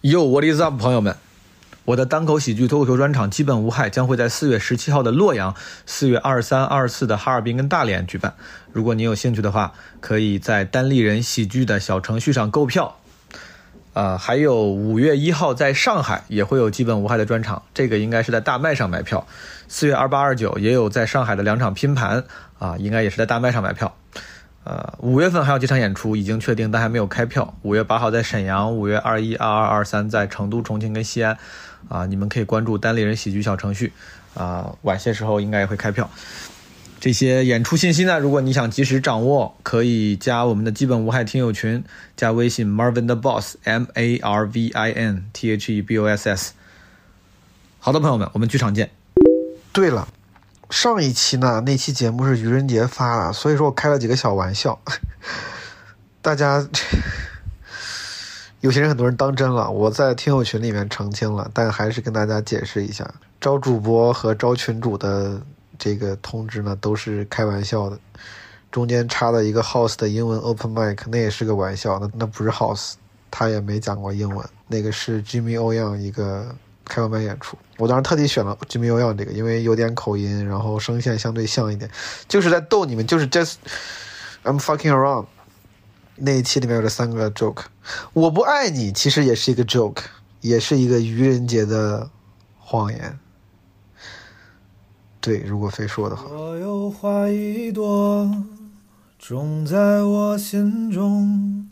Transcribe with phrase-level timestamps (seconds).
[0.00, 1.16] Yo，What is up，朋友们？
[1.86, 8.34] 我的单口喜剧脱口秀专场《基本无害》将会在四月十七号的洛阳、四月二三、二四的哈尔滨跟大连举办。
[8.70, 12.98] 如果你有兴趣的话，可以在单立人喜剧的小程序上购票。
[13.94, 19.26] 呃，还有五月一号在上海也会有《基本无害》的专场，这个应该是在大麦上买票。
[19.66, 22.22] 四月二八、二九也有在上海的两场拼盘，
[22.60, 23.96] 啊，应该也是在大麦上买票。
[24.68, 27.54] 呃，五月份还有几场演出已经确定，但还没有开票。
[27.62, 31.38] 五月八号在沈阳，五月二一、二二、二三在成都、重庆跟西安，
[31.88, 33.94] 啊，你们可以关注单立人喜剧小程序，
[34.34, 36.10] 啊，晚些时候应该也会开票。
[37.00, 41.82] 这些演出信息呢，如果你想及时掌握，可以加我们的基本无害听友群，
[42.14, 46.28] 加微信 Marvin the Boss M A R V I N T H E B O S
[46.28, 46.52] S。
[47.78, 48.90] 好的，朋友们，我们剧场见。
[49.72, 50.06] 对了。
[50.70, 54.78] 上一期呢，那期节目是愚人节发的，所以说我开了几个小玩笑，
[56.20, 56.66] 大家
[58.60, 63.08] 有些人很多人当真了，我在听友群里面澄清了，但还是跟大家解释一下，
[63.40, 65.40] 招主播和招群主的
[65.78, 67.98] 这个通知呢都是开玩笑的，
[68.70, 72.94] 中间插了一个 house 的英文 open mic，那也是个玩笑，那那不是 house，
[73.30, 76.54] 他也没讲过英文，那个是 Jimmy O Young 一个。
[76.90, 81.90] 开完麦演出，我当时特地选了 Jimmy U 这个，因为有点口音，然后声线相对像一点，
[82.28, 83.54] 就是在逗你们，就是 just
[84.44, 85.26] I'm fucking around。
[86.16, 87.62] 那一期里面有这三个 joke，
[88.12, 90.02] 我不爱你其实也是一个 joke，
[90.40, 92.10] 也是一个愚人节的
[92.58, 93.18] 谎言。
[95.20, 96.24] 对，如果非说的话。
[96.28, 98.44] 我有花一朵，
[99.18, 101.70] 种在我心中。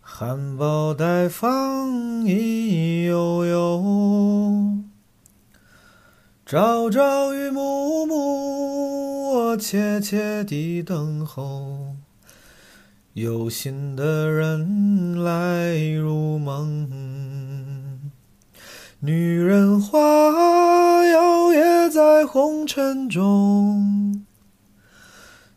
[0.00, 4.91] 含苞待放，意悠悠。
[6.52, 11.96] 朝朝与暮暮，我切切地等候。
[13.14, 18.02] 有心的人来入梦。
[19.00, 19.98] 女人花
[21.06, 24.22] 摇曳在红尘中。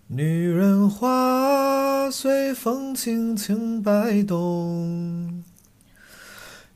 [0.07, 5.34] 女人花随风轻轻摆动，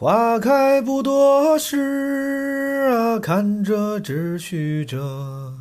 [0.00, 5.52] 花开不多时啊，看着只须着。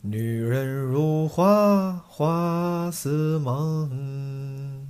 [0.00, 4.86] 女人如花，花似梦。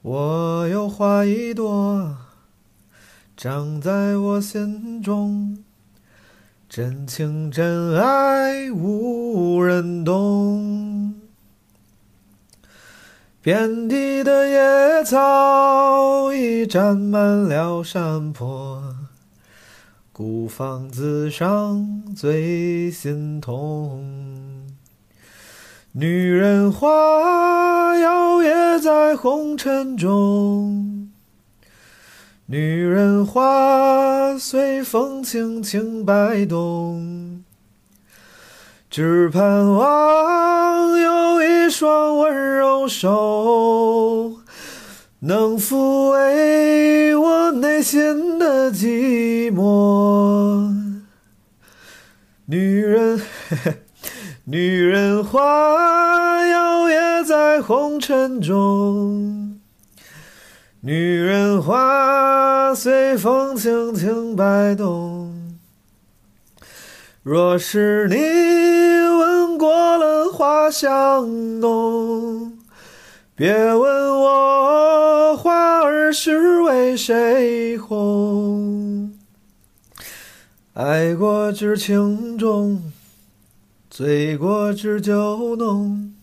[0.00, 2.16] 我有花一朵，
[3.36, 5.62] 长在我心中。
[6.66, 11.14] 真情真爱无人懂，
[13.44, 18.82] 遍地的野草已占满了山坡，
[20.14, 24.02] 孤芳自赏最心痛。
[25.92, 31.10] 女人花摇曳在红尘中。
[32.46, 37.44] 女人花随风轻轻摆动，
[38.88, 42.53] 只盼望有一双温柔
[42.88, 44.32] 手，
[45.20, 50.72] 能抚慰我内心的寂寞。
[52.46, 53.22] 女人，
[54.44, 59.58] 女人花摇曳在红尘中。
[60.80, 65.56] 女人花随风轻轻摆动，
[67.22, 72.53] 若是你闻过了花香浓，
[73.36, 79.12] 别问我花儿是为谁红。
[80.74, 82.92] 爱过知情重，
[83.90, 86.14] 醉过知酒浓，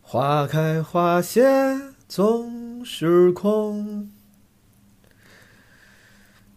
[0.00, 1.44] 花开花谢
[2.06, 2.64] 总。
[2.86, 4.10] 是空，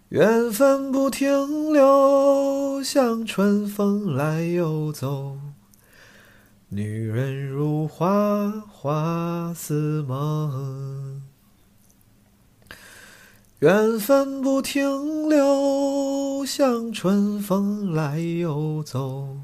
[0.10, 5.38] 缘分不停留，像春风来又走。
[6.70, 11.24] 女人如花，花似梦。
[13.60, 19.38] 缘分不停留，像春风来又走。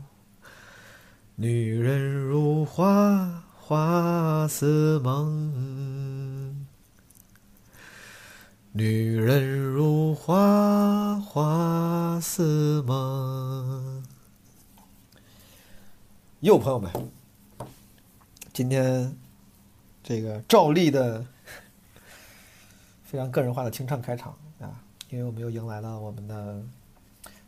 [1.35, 6.67] 女人如花，花似梦。
[8.73, 14.02] 女人如花，花似梦。
[16.43, 16.91] 哟，朋友们，
[18.51, 19.15] 今天
[20.03, 21.25] 这个照例的
[23.05, 26.61] 非常个人化的清唱开场啊，因为我们又迎来了我们的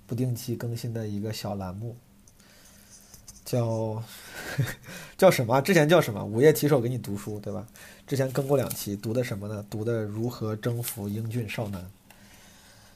[0.07, 1.97] 不定期更新的一个小栏目，
[3.43, 4.01] 叫
[5.17, 5.59] 叫什么？
[5.59, 6.23] 之前叫什么？
[6.23, 7.67] 午夜提手给你读书，对吧？
[8.07, 9.65] 之前更过两期，读的什么呢？
[9.69, 11.85] 读的如何征服英俊少男。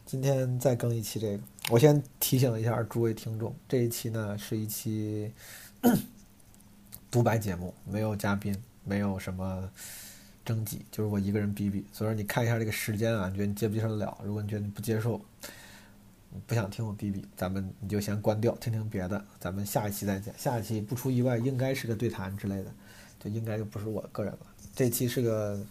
[0.06, 5.34] 今天再更一期这个，我先提醒一下诸位听众，这一期呢是一期。
[7.10, 9.70] 独白节目没有嘉宾，没有什么
[10.44, 11.84] 征集，就是我一个人哔哔。
[11.94, 14.18] 所以说你看一下这个时间啊，你觉得你接不接受得了？
[14.24, 15.20] 如果你觉得你不接受，
[16.46, 19.24] 不想听我哔哔，咱们你就先关掉，听听别的。
[19.40, 20.34] 咱们下一期再见。
[20.38, 22.72] 下一期不出意外应该是个对谈之类的，
[23.20, 24.40] 就应该就不是我个人了。
[24.76, 25.66] 这期是个，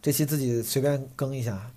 [0.00, 1.70] 这期自己随便更一下。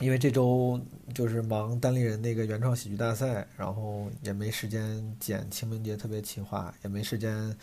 [0.00, 0.80] 因为这周
[1.14, 7.56] 就是忙单立人那个原创喜剧大赛，然后也没时间剪清明节特别企划，也没时间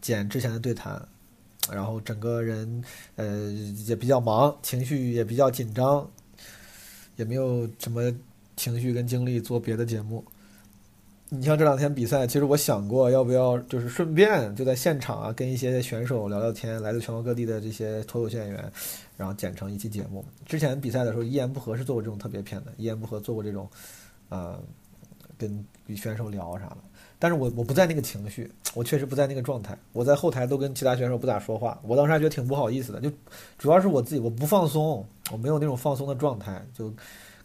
[0.00, 1.06] 剪之前的对谈，
[1.70, 2.82] 然后整个人
[3.16, 3.52] 呃
[3.86, 6.10] 也比较忙，情绪也比较紧张，
[7.16, 8.10] 也没有什么
[8.56, 10.24] 情绪跟精力做别的节目。
[11.36, 18.72] 你像这两天比赛，其实我想过要不要就是顺便就在现场啊，跟一些选手聊聊天，来自全国各地的这些脱口秀演员。
[19.16, 20.24] 然后剪成一期节目。
[20.44, 23.70] 之前比赛的时候，一言不合是做过这种特别片的，一言不合做过这种，
[24.28, 24.58] 呃，
[25.38, 25.64] 跟
[25.94, 26.78] 选手聊啥的。
[27.16, 29.78] 但是我我不在那个情绪，我确实不在那个状态。
[29.92, 33.00] 我在后台都跟其他选手不咋说话，我当时还觉得挺不好意思的。
[33.00, 33.08] 就
[33.56, 36.92] 主要是我自己我不放松，我没有那种放松的状态，就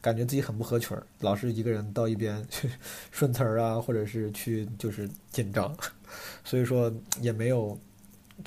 [0.02, 2.70] 感觉自己很不合群儿，老是一个人到一边去
[3.12, 5.76] 顺词儿啊，或者是去就是紧张，
[6.44, 7.78] 所以说也没有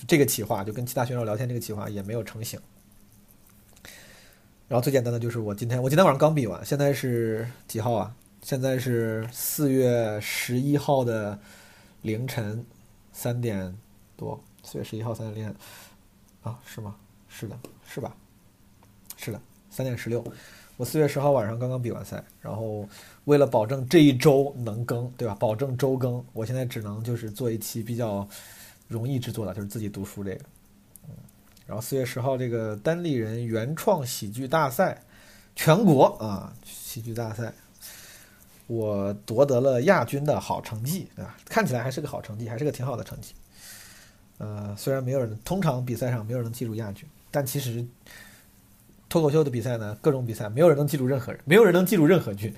[0.09, 2.59] 这个企划，就跟其他选手聊天这个企划也没有成型。
[4.69, 8.17] 然后最简单的就是我今天，我今天晚上刚比完，现在是几号啊？
[8.41, 11.39] 现在是四月十一号的
[12.01, 12.65] 凌晨
[13.13, 13.77] 三点
[14.17, 15.55] 多，四月十一号三点零
[16.43, 16.59] 啊？
[16.65, 16.97] 是吗？
[17.29, 18.17] 是的，是吧？
[19.19, 20.25] 是的，三点十六。
[20.77, 22.89] 我四月十号晚上刚刚比完赛，然后
[23.25, 25.35] 为了保证这一周能更，对吧？
[25.39, 28.27] 保证周更，我现在只能就是做一期比较
[28.89, 30.41] 容易制作的，就是自己读书这个。
[31.09, 31.15] 嗯
[31.65, 35.01] 然后四月十号，这个单立人原创喜剧大赛，
[35.55, 37.53] 全国啊喜剧大赛，
[38.67, 41.37] 我夺得了亚军的好成绩，对吧？
[41.47, 43.33] 看起来还是个好成绩，还是个挺好的成绩。
[44.39, 47.83] 呃，虽然没有人，通常比赛上没有人能记住亚军，但其实
[49.13, 52.51] 脱口秀的比赛呢，各种比赛没有人能记住任何人，没有人能记住任何军。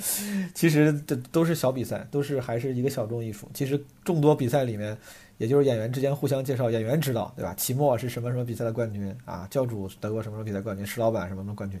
[0.54, 3.48] 其实这都是小比赛，都是还是一个小众艺术。
[3.54, 4.96] 其实众多比赛里面。
[5.38, 7.52] 也就是演员之间互相介绍，演员知道，对吧？
[7.54, 9.44] 期末是什么什么比赛的冠军啊？
[9.50, 10.86] 教主得过什么什么比赛冠军？
[10.86, 11.80] 石老板什么什么冠军？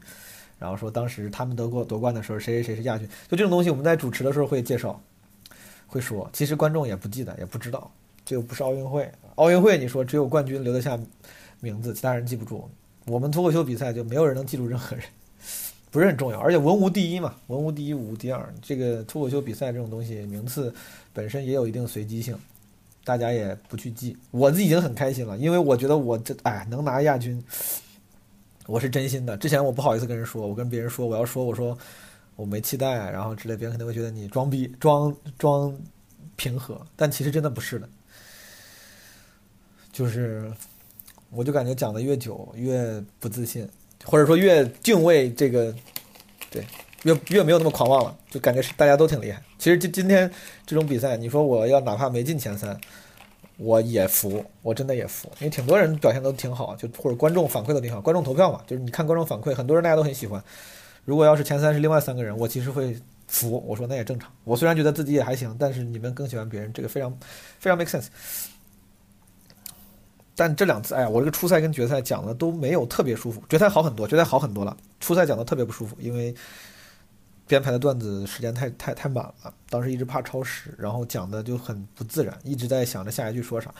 [0.58, 3.06] 然后说当时他们得过夺冠的时候，谁谁谁是亚军？
[3.28, 5.00] 就这种东西，我们在主持的时候会介绍，
[5.86, 6.28] 会说。
[6.32, 7.88] 其实观众也不记得，也不知道。
[8.24, 10.98] 这又不是奥运会，奥运会你说只有冠军留得下
[11.60, 12.68] 名字，其他人记不住。
[13.06, 15.04] 我们脱口秀比赛就没有人能记住任何人，
[15.90, 16.38] 不是很重要。
[16.38, 18.54] 而且文无第一嘛，文无第一，武无第二。
[18.62, 20.74] 这个脱口秀比赛这种东西，名次
[21.12, 22.38] 本身也有一定随机性。
[23.04, 27.42] 大家也不去记，我已经很开心了，因为我觉得我这哎能拿亚军，
[28.66, 29.36] 我是真心的。
[29.36, 31.76] 之前我不好意思跟人说，我跟别人说我要说我说
[32.36, 35.76] 我没期待，然后之类，别人肯定会觉得你装逼装装
[36.36, 37.88] 平和，但其实真的不是的，
[39.92, 40.48] 就是
[41.34, 43.68] 我就感觉讲的越久越不自信，
[44.04, 45.74] 或者说越敬畏这个，
[46.50, 46.64] 对。
[47.04, 49.42] 越越没有那么狂妄了，就感觉是大家都挺厉害。
[49.58, 50.30] 其实今今天
[50.64, 52.80] 这种比赛，你说我要哪怕没进前三，
[53.56, 60.40] 我也服，我真的也服，因为挺多人表现都挺好，就或者观众反馈都挺好，观众投票嘛，就是你看观众反馈，很多人大家都很喜欢。
[61.04, 62.96] 如果要是前三是另外三个人，我其实会
[63.26, 64.30] 服，我说那也正常。
[64.44, 67.10] 我虽然觉得自己也还行，但是你们更喜欢别人，这个非常
[67.58, 68.06] 非常 make sense。
[70.34, 76.34] 但这两次，哎呀，我这个初赛跟决赛讲的都没有特别舒服，决赛好很多，决赛好很多了，初赛讲的特别不舒服，因为。
[77.44, 83.74] 编排的段子时间太太太满了，当时一直怕超时，然后讲的就很不自然，一直在想着下一句说啥。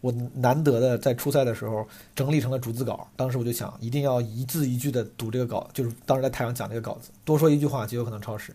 [0.00, 8.54] 我难得的在初赛的时候整理成了逐字稿，当时我就想一定要一字一句的读这个稿，就是当时在台上讲这个稿子，多说一句话就有可能超时，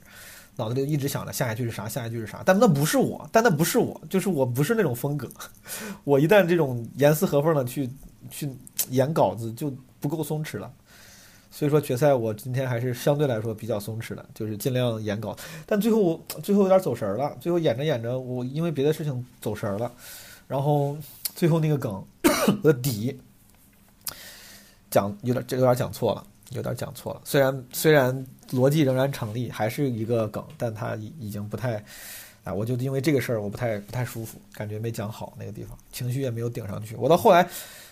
[0.55, 2.41] 脑子里一直想着下一句是啥，下一句是啥。
[2.45, 5.29] 但那不是我，但那不是我，就是我不是那种风格。
[6.03, 7.89] 我一旦这种严丝合缝的去
[8.29, 8.49] 去
[8.89, 10.71] 演稿子，就不够松弛了。
[11.55, 19.91] 所以说决赛我今天还是相对来说比较松弛的，就是尽量演稿，但最后我最后有点走神了，最后演着演着我因为别的事情走神了，
[20.47, 20.97] 然后
[21.35, 22.03] 最后那个梗
[22.63, 23.19] 的底
[24.89, 27.21] 讲有点这有点讲错了，有点讲错了。
[27.23, 31.83] 虽然虽然逻辑仍然成立，还是一个梗，但它已已经不太，
[32.43, 36.95] 啊，我就因为这个事儿我不太不太舒服，感觉没讲好那个地方，情绪也没有顶上去。
[36.95, 37.47] 我到后来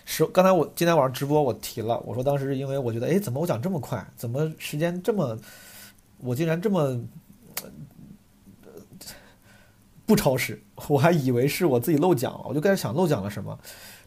[0.05, 5.37] 是刚才我今天晚上直播我提了，我说当时因为我觉得，哎，怎么我讲这么快，怎么时间这么，
[6.19, 6.99] 我竟然这么。
[10.03, 13.57] 不超时，我还以为是我自己漏讲了，我就开始想漏讲了什么，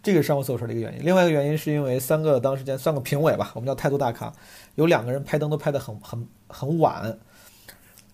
[0.04, 1.04] 这个是让我走神的一个原因。
[1.04, 4.32] 另外一个原因是因为三个当时间算个评委吧，我们叫态度大咖，
[4.76, 7.18] 有两个人拍灯都拍得很很很晚，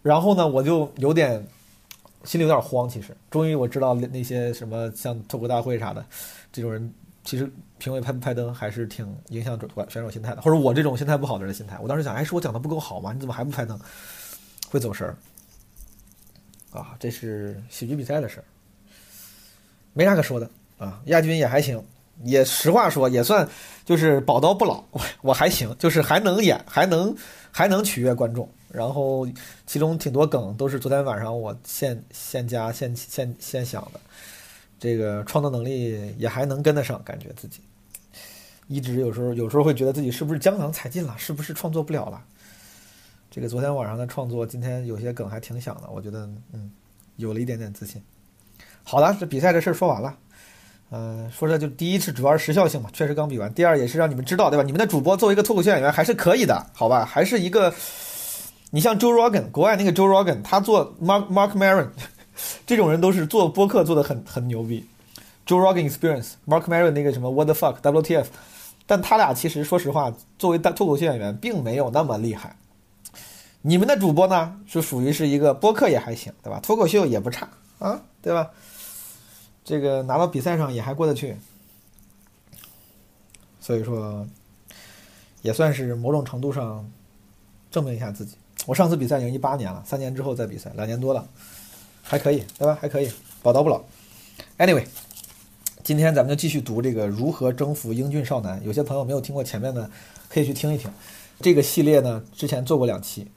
[0.02, 1.44] 然后呢，我就有点
[2.24, 2.88] 心里有点慌。
[2.88, 6.02] 其实，终于我知道那些什么像脱口大会啥的
[6.52, 6.94] 这种人，
[7.24, 11.76] 其实评委拍不拍灯还是挺影响选手心态的，或者我这种心态不好的人心态。
[11.82, 13.12] 我当时想，哎，是我讲的不够好吗？
[13.12, 13.78] 你怎么还不拍灯？
[14.70, 15.16] 会走神儿。
[16.70, 18.44] 啊，这是喜剧比赛的事儿，
[19.92, 20.48] 没啥可说的
[20.80, 21.00] 啊。
[21.04, 21.80] 亚军也还行，
[22.24, 23.48] 也实话说也算
[23.84, 24.82] 就是宝刀不老，
[25.22, 27.14] 我还行，就是还能演，还能
[27.52, 28.48] 还能取悦观众。
[28.72, 29.26] 然后
[29.66, 34.00] 其中挺多梗都是昨天晚上我现现加现现现想的，
[34.78, 37.60] 这个创作能力也还能跟得上，感觉自己
[38.68, 42.22] 一直有时候有时候会觉得自己是不是江郎才尽了，是不是创作不了了。
[43.28, 46.70] 这个昨天晚上的创作，今天有些梗还挺响的，我觉得嗯，
[47.16, 48.00] 有了一点点自信。
[48.84, 50.16] 好了，这比赛这事儿说完了，
[50.92, 53.52] 嗯，说这就第一是主要是时效性嘛，确实刚比完。
[53.54, 54.62] 第二也是让你们知道，对吧？
[54.64, 57.04] 你们的主播作为一个脱口秀演员还是可以的，好吧？
[57.04, 57.72] 还是一个，
[58.70, 61.88] 你像 Joe Rogan，国外那个 Joe Rogan，他做 Mark Mark Maron，
[62.66, 64.84] 这种人都是做播客做的很很牛逼。
[65.46, 68.26] Joe Rogan Experience，Mark Maron 那个什么 What the fuck，WTF，
[68.86, 72.56] 但他俩其实说实话，作为大脱口秀演员，并没有那么厉害。
[73.62, 76.58] 你们的主播呢，是属于是一个播客也还行，对吧？
[76.62, 78.50] 脱口秀也不差啊，对吧？
[79.70, 81.36] 这个拿到比赛上也还过得去，
[83.60, 84.26] 所以说
[85.42, 86.90] 也算是某种程度上
[87.70, 88.34] 证明一下自己。
[88.66, 91.24] 我上次比赛已经一八年了，三年之后再比赛，两年多了，
[92.02, 92.76] 还可以，对吧？
[92.80, 93.08] 还可以，
[93.44, 93.80] 宝刀不老。
[94.58, 94.84] Anyway，
[95.84, 98.60] 今天咱们就继续读这个《如何征服英俊少男》。
[98.64, 99.88] 有些朋友没有听过前面的，
[100.28, 100.90] 可以去听一听。
[101.40, 103.28] 这个系列呢，之前做过两期。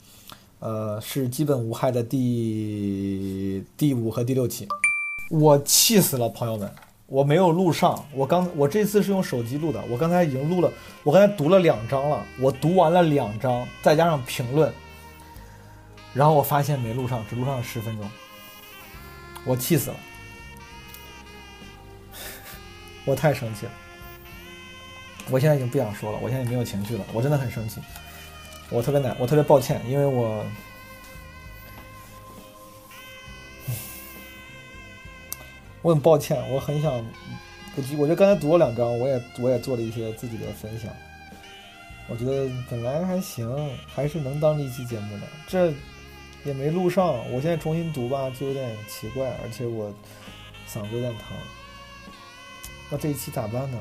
[0.62, 4.68] 呃，是基本无害的第第五和第六期，
[5.30, 6.70] 我气死了，朋友们，
[7.08, 10.72] 我没有录上，我刚我这次是用手机录的，我刚才已经录了，
[11.04, 14.72] 我刚才读了两章了，我读完了两章，再加上评论，
[16.14, 18.10] 然后我发现没录上，只录上了十分钟，
[19.46, 19.96] 我气死了，
[23.06, 23.72] 我太生气了，
[25.32, 27.82] 我现在已经不想说了，我现在也没有情绪了，我真的很生气。
[28.70, 30.44] 我特别难，我特别抱歉，因为我，
[35.84, 40.90] 我很抱歉，我很想，我我觉得刚才读了两章，我也我也做了一些自己的分享，
[42.08, 43.48] 我觉得本来还行，
[43.86, 45.72] 还是能当一期节目的，这
[46.46, 49.94] 也没录上，我现在重新读吧，就有点奇怪，而且我
[50.68, 51.38] 嗓子有点疼，
[52.90, 53.78] 那这一期咋办呢？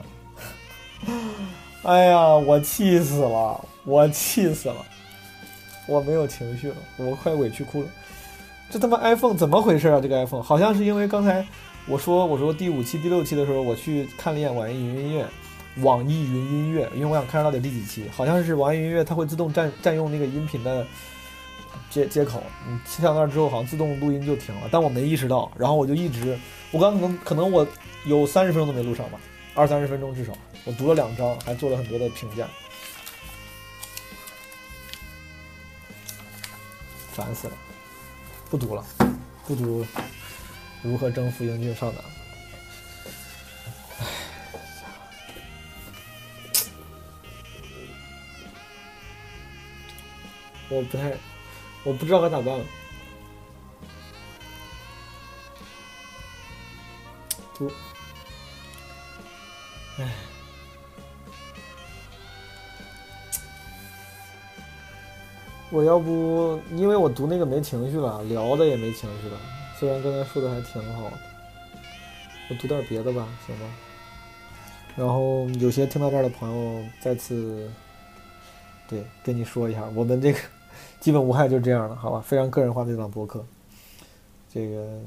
[1.85, 4.76] 哎呀，我气死了，我气死了，
[5.87, 7.88] 我没有情绪了，我快委屈哭了。
[8.71, 10.00] 这他妈 iPhone 怎么回事啊？
[10.00, 11.47] 这个 iPhone 好像是因为刚才
[11.87, 15.27] 我说我说第五期、第六期的时候，我去看了一眼网易云音乐，
[15.79, 20.87] 网易云音乐，因为我想看到底第几期，好像是网易云音乐它会自动占占用那个音频的
[21.91, 26.39] 接接口，你切到那儿之后，好像自动录音就停了，但我没意识到，然后我就一直，
[26.71, 27.67] 我刚可能可能我
[28.07, 29.19] 有三十分钟都没录上吧，
[29.55, 30.33] 二三十分钟至少。
[30.65, 32.47] 我读了两章，还做了很多的评价，
[37.12, 37.55] 烦死了，
[38.49, 38.85] 不读了，
[39.45, 39.85] 不读
[40.83, 42.03] 如何征服英俊少男。
[50.69, 51.12] 我不太，
[51.85, 52.65] 我不知道该咋办了。
[57.55, 57.71] 读，
[59.99, 60.09] 唉。
[65.71, 69.39] 我要不，因为我读那个没情绪了，聊的也没情绪了。
[69.83, 71.17] 虽然刚才说的还挺好的，
[72.49, 73.69] 我读点别的吧，行吗？
[74.95, 77.69] 然后有些听到这儿的朋友，再次
[78.87, 80.39] 对跟你说一下，我们这个
[81.01, 82.21] 基本无害就这样了，好吧？
[82.21, 83.45] 非常个人化的一档播客，
[84.49, 85.01] 这个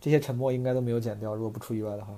[0.00, 2.14] 这些沉默应该都没有剪掉，如果不出意外的话。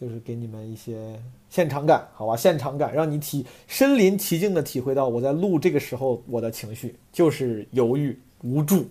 [0.00, 2.34] 就是给你们一些现场感，好吧？
[2.34, 8.88] 现场感，让你体身临其境的体会到我在录这个时候我的情绪，就是犹豫、无助，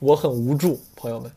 [0.00, 1.30] 我很无助，朋友们。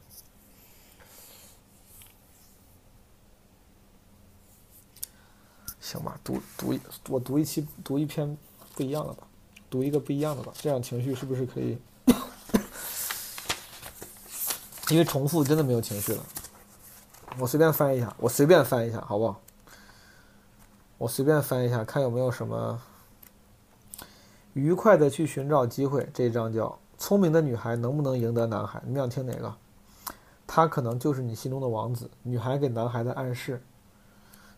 [5.79, 6.79] 行吧，读读一
[7.09, 8.35] 我读一期读一篇
[8.75, 9.27] 不一样的吧，
[9.69, 11.77] 读一个不一样的吧，这样情绪是不是可以？
[14.89, 16.25] 因为重复真的没有情绪了。
[17.39, 19.39] 我随便翻一下，我随便翻一下，好不好？
[20.97, 22.79] 我随便翻一下，看有没有什么
[24.53, 26.09] 愉快的去寻找机会。
[26.13, 29.55] 这一章叫“聪明的女孩能不能赢得男孩”，你们想听哪个？
[30.45, 32.09] 他可能就是你心中的王子。
[32.23, 33.61] 女孩给男孩的暗示，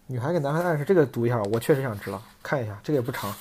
[0.07, 3.31] 女孩给男孩暗示，这个读一下，我确实想知道，看一下，这个也不长。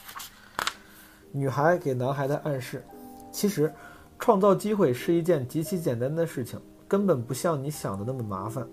[1.32, 2.84] 女孩给男孩的暗示，
[3.32, 3.72] 其实
[4.18, 8.68] 创造机会是一件极其简单的事情，根本不像你想的那么麻烦。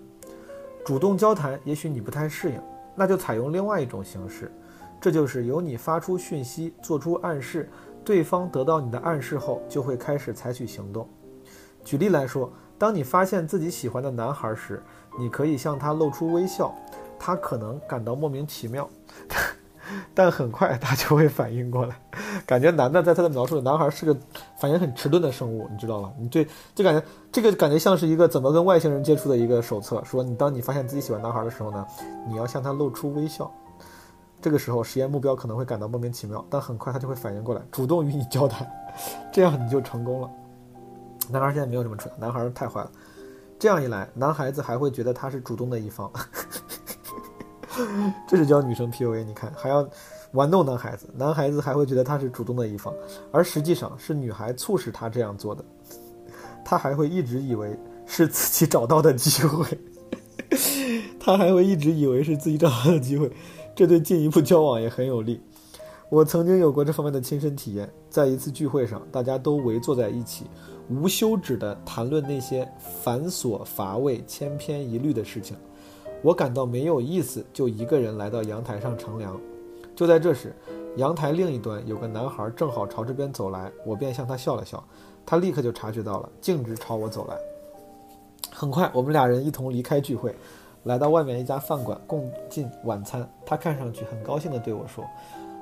[0.88, 2.58] 主动交谈，也许你不太适应，
[2.94, 4.50] 那就采用另外一种形式，
[4.98, 7.68] 这就是由你发出讯息，做出暗示，
[8.02, 11.06] 对方得到你的暗示后，就会开始采取行动。
[11.84, 14.82] 举例来说，当你发现自己喜欢的男孩时，
[15.18, 16.74] 你可以向他露出微笑，
[17.18, 18.88] 他可能感到莫名其妙。
[20.14, 21.96] 但很快他就会反应过来，
[22.46, 24.16] 感觉男的在他的描述里，男孩是个
[24.58, 26.12] 反应很迟钝的生物，你知道吗？
[26.18, 30.02] 你对，就感觉这个感觉像是一个怎么跟外星人接触的一个手册。
[30.04, 31.86] 说你当你发现自己喜欢男孩的时候呢，
[32.28, 33.50] 你要向他露出微笑。
[34.40, 38.64] 这个时候实验目标可能会感到莫名其妙，但很快他就会反应过来，主动与你交谈，
[39.32, 40.30] 这样你就成功了。
[41.30, 42.90] 男孩现在没有这么蠢，男孩太坏了。
[43.58, 46.08] 这样一来，男孩子还会觉得他是主动的一方。
[48.26, 49.88] 这是教女生 PUA，你看还要
[50.32, 52.92] 玩弄男孩子，男孩子还会觉得他是主动的一方，
[53.32, 55.64] 而实际上是女孩促使他这样做的，
[56.64, 59.66] 他还会一直以为是自己找到的机会，
[61.18, 63.30] 他还会一直以为是自己找到的机会，
[63.74, 65.40] 这对进一步交往也很有利。
[66.10, 70.46] 我曾经有过这方面的亲身体验，在一次聚会上，大家都围坐在一起，
[70.88, 72.66] 无休止地谈论那些
[73.02, 75.54] 繁琐乏味、千篇一律的事情。
[76.22, 79.40] 我感到没有意思，就一个人来到阳台上乘凉。
[79.94, 80.54] 就在这时，
[80.96, 84.82] 阳台另一端有个男孩正好朝这边走来，我便向他笑了笑。
[85.26, 87.36] 他立刻就察觉到了，径直朝我走来。
[88.50, 90.34] 很快，我们俩人一同离开聚会，
[90.84, 93.28] 来到外面一家饭馆共进晚餐。
[93.44, 95.04] 他看上去很高兴地对我说：“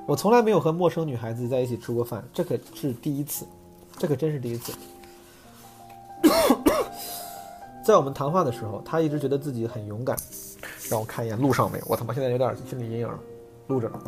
[0.07, 3.45] 我从来没有和陌生女孩子在一起吃过饭，这可是第一次，
[3.97, 4.71] 这可真是第一次。
[7.83, 10.17] ”在我们谈话的时候，他一直觉得自己很勇敢。
[10.89, 11.85] 让我看一眼录上没有？
[11.87, 13.19] 我他妈现在有点心理阴影了。
[13.67, 13.99] 录着呢。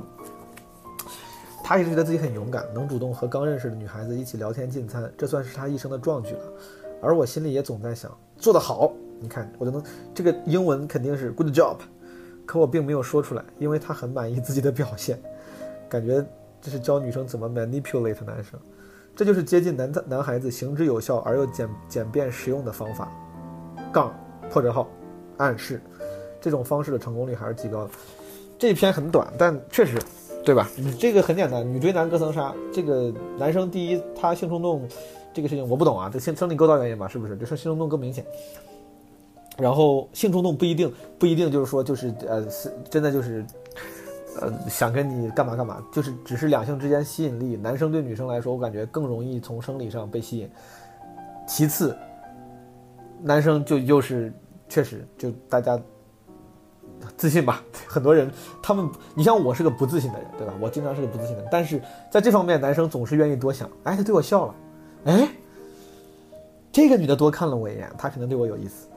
[1.63, 6.41] 他一直觉得自己很勇敢，能主动和刚认识的女孩子一起聊天进餐，这算是他一生的壮举了。
[7.01, 8.91] 而我心里也总在想，做得好！
[9.19, 9.83] 你看，我就能
[10.13, 11.75] 这个英文肯定是 good job，
[12.45, 15.21] 可我并没有说出来，因为他很满意自己的表现，
[15.87, 16.25] 感觉
[16.61, 18.59] 这是教女生怎么 manipulate 男生，
[19.15, 23.11] 这就是接近男男孩子行之有效而又简简便实用的方法。
[23.91, 24.17] 杠
[24.49, 24.87] 破折号
[25.37, 25.81] 暗示。
[26.41, 27.89] 这种方式的成功率还是极高的。
[28.57, 29.97] 这一篇很短，但确实，
[30.43, 30.69] 对吧？
[30.75, 32.53] 你这个很简单，女追男隔层纱。
[32.73, 34.85] 这个男生第一，他性冲动，
[35.33, 37.37] 这个事情我不懂啊，这性生理构造原因吧，是不是？
[37.37, 38.25] 就是性冲动更明显。
[39.57, 43.45] 然后性冲动不一定不一定就是说就是呃是真的就是
[44.41, 47.55] 呃想跟你干嘛干嘛，就是只是两性之间吸引力。
[47.55, 50.49] 男生对女生来说，我感觉更容易从生理上被吸引。
[51.47, 51.97] 其次，
[53.21, 54.33] 男生就又是
[54.67, 55.79] 确实就大家。
[57.17, 60.53] 自信吧，很多人他们，你像我是个不自信的人，对吧？
[60.59, 63.69] 我经常是个不自信的人，但是在这方面，男生总是愿意多想。
[63.83, 64.55] 哎，他对我笑了，
[65.05, 65.29] 哎，
[66.71, 68.87] 这个女的多看了我一眼，她可能对我有意思。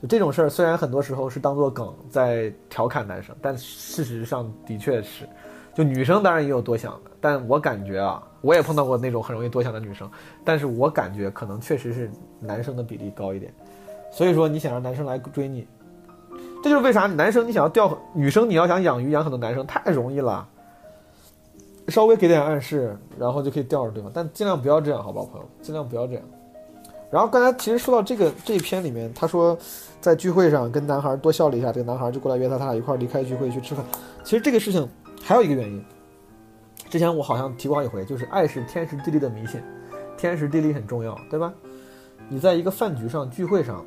[0.00, 5.28] 就这种事儿，虽然很多时候是当做梗在调侃男生，但事实上的确是，
[5.74, 10.08] 就女生当然也有多想的，但我感觉啊，我也碰到过那种很容易多想的女生，
[10.44, 13.52] 但是我感觉可能确实是男生的比例高一点。
[14.10, 15.66] 所以说，你想让男生来追你。
[16.62, 20.46] 这就是为啥男生你想要钓女生，你要想养鱼养很多男生太容易了，
[21.86, 24.10] 稍微给点暗示，然后就可以钓着对方。
[24.12, 25.48] 但尽量不要这样，好不好，朋友？
[25.62, 26.22] 尽量不要这样。
[27.10, 29.56] 然后刚才其实说到这个这一篇里面，他说
[30.00, 33.84] 在聚会上跟男孩多笑了一下，这个男孩就过来约他，他俩一块离开聚会去吃饭。
[34.24, 34.86] 其实这个事情
[35.22, 35.82] 还有一个原因，
[36.90, 39.62] 之前我好像提过好几回，就是爱是天时地利的迷信，
[40.16, 41.54] 天时地利很重要，对吧？
[42.28, 43.82] 你在一个饭局上聚会上。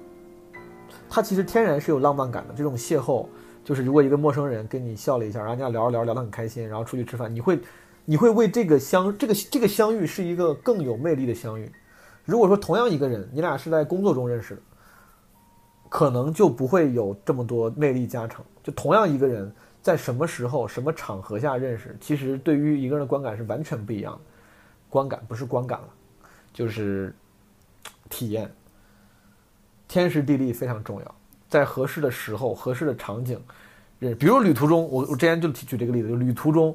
[1.13, 2.54] 他其实天然是有浪漫感的。
[2.56, 3.28] 这种邂逅，
[3.65, 7.60] 就是如果一个陌生人跟你笑了一下，然后你俩聊着聊聊得很开心，然后出去吃饭，你会，
[8.06, 11.69] 你会为这个相这个这个相遇是一个更有魅力的相遇。
[12.24, 14.62] 如果说同样一个人，你俩是在工作中认识的，
[15.89, 18.45] 可能就不会有这么多魅力加成。
[18.63, 24.19] 就同样一个人，在什么时候、什么场合下认识，其实对于一个人的观感是完全不一样的。
[24.88, 25.88] 观感不是观感了，
[26.54, 27.13] 就是
[28.10, 28.50] 体验。
[29.91, 31.15] 天时地利非常重要，
[31.49, 33.38] 在合适的时候、合适的场景，
[33.99, 36.73] 比如旅途中，我我之前就提举这个例子，就旅途中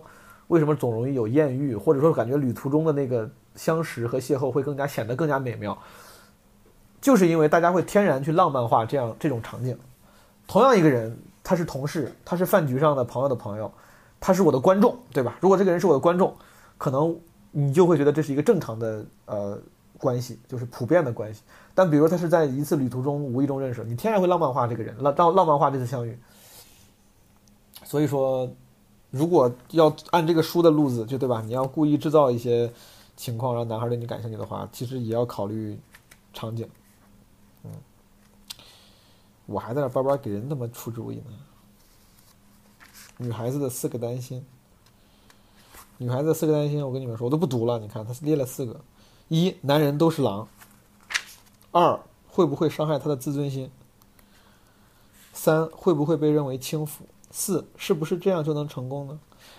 [0.48, 5.78] 为什么总容易有艳遇，或者说感觉旅途中的那个相识和邂逅会更加显得更加美妙，
[7.00, 9.74] 就是因为大家会天然去浪漫化这样这种场景。
[10.46, 13.72] 同样一个人，他是同事，他是饭局上的朋友的朋友，
[14.20, 15.38] 他是我的观众，对吧？
[15.40, 16.36] 如果这个人是我的观众，
[16.76, 17.18] 可能
[17.50, 19.58] 你就会觉得这是一个正常的呃
[19.98, 21.42] 关系，就是普遍的关系。
[21.74, 26.18] 但比如他是在一次旅途中无意中认识，你天然会浪漫化这个人，浪浪浪漫化这次相遇。
[27.84, 28.50] 所以说，
[29.10, 31.40] 如果要按这个书的路子，就对吧？
[31.42, 32.72] 你要故意制造一些
[33.16, 35.78] 情况让男孩对你感兴趣的话，其实也要考虑
[36.32, 36.68] 场景。
[37.64, 37.70] 嗯，
[39.46, 41.24] 我还在那叭叭给人他妈出主意呢。
[43.18, 44.44] 女孩子的四个担心，
[45.96, 47.78] 女孩子四个担心，我跟你们说，我都不读了。
[47.78, 48.78] 你看，他列了四个：
[49.28, 50.46] 一，男人都是狼；
[51.72, 53.68] 二，会不会伤害他的自尊心；
[55.32, 57.04] 三，会不会被认为轻浮。
[57.30, 59.18] 四是不是这样就能成功呢？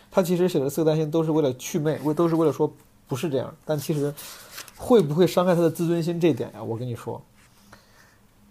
[0.09, 2.71] 他其实写的四个担心都是为了祛魅，为都是为了说
[3.07, 3.53] 不是这样。
[3.65, 4.13] 但其实
[4.77, 6.63] 会不会伤害他的自尊心这点呀？
[6.63, 7.21] 我跟你说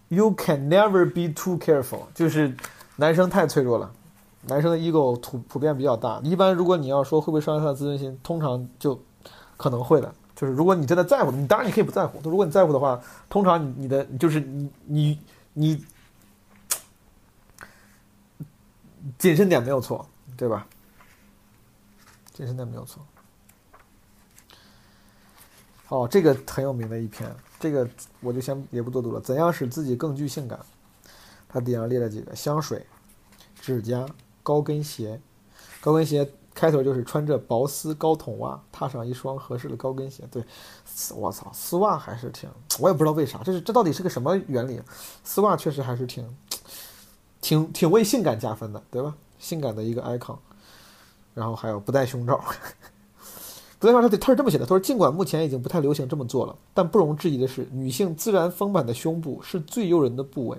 [0.09, 2.02] ，You can never be too careful。
[2.14, 2.55] 就是
[2.96, 3.90] 男生太脆弱了，
[4.42, 6.20] 男生的 ego 普普遍比较大。
[6.22, 9.00] 一般如果你要说会不会伤害他的自尊心，通常就
[9.57, 10.14] 可能会的。
[10.37, 12.20] 就是如果你真的在乎，你当然你可以不在乎。
[12.22, 15.20] 如果你在乎的话，通常你你的就是你你
[15.55, 15.85] 你。
[19.18, 20.05] 谨慎点没有错，
[20.37, 20.66] 对吧？
[22.33, 23.07] 谨慎点没有错。
[25.88, 29.20] 哦，这个很有名的一篇，这个我就先也不多读了。
[29.20, 30.59] 怎样使自己更具性感？
[31.49, 32.85] 他底下列了几个：香水、
[33.61, 34.05] 指甲、
[34.42, 35.20] 高跟鞋。
[35.81, 40.24] 高跟鞋开头就是穿着薄丝高筒袜，踏上一双合适的高跟鞋。
[40.32, 40.42] 对，
[41.14, 42.50] 我操，丝袜还是挺……
[42.80, 44.80] 我也不知道为啥，这是这到底是个什么原理？
[45.22, 46.26] 丝袜确实还是挺。
[47.42, 49.14] 挺挺为性感加分的，对吧？
[49.38, 50.36] 性感的一个 icon，
[51.32, 52.42] 然后还有不戴胸罩，
[53.78, 60.58] 不戴胸罩，对他是这么写的，他说尽管目前已经不太流行这么做了，但不容置疑的是，女性自然丰满的胸部是最诱人的部位，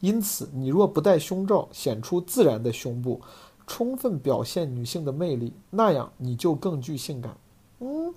[0.00, 3.22] 因此你若不戴胸罩，显出自然的胸部，
[3.70, 7.36] 充分表现女性的魅力，那样你就更具性感。
[7.78, 8.12] 嗯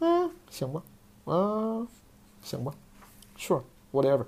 [0.00, 0.82] 嗯，行吧，
[1.24, 1.86] 啊，
[2.42, 2.74] 行吧
[3.38, 4.24] ，Sure，whatever。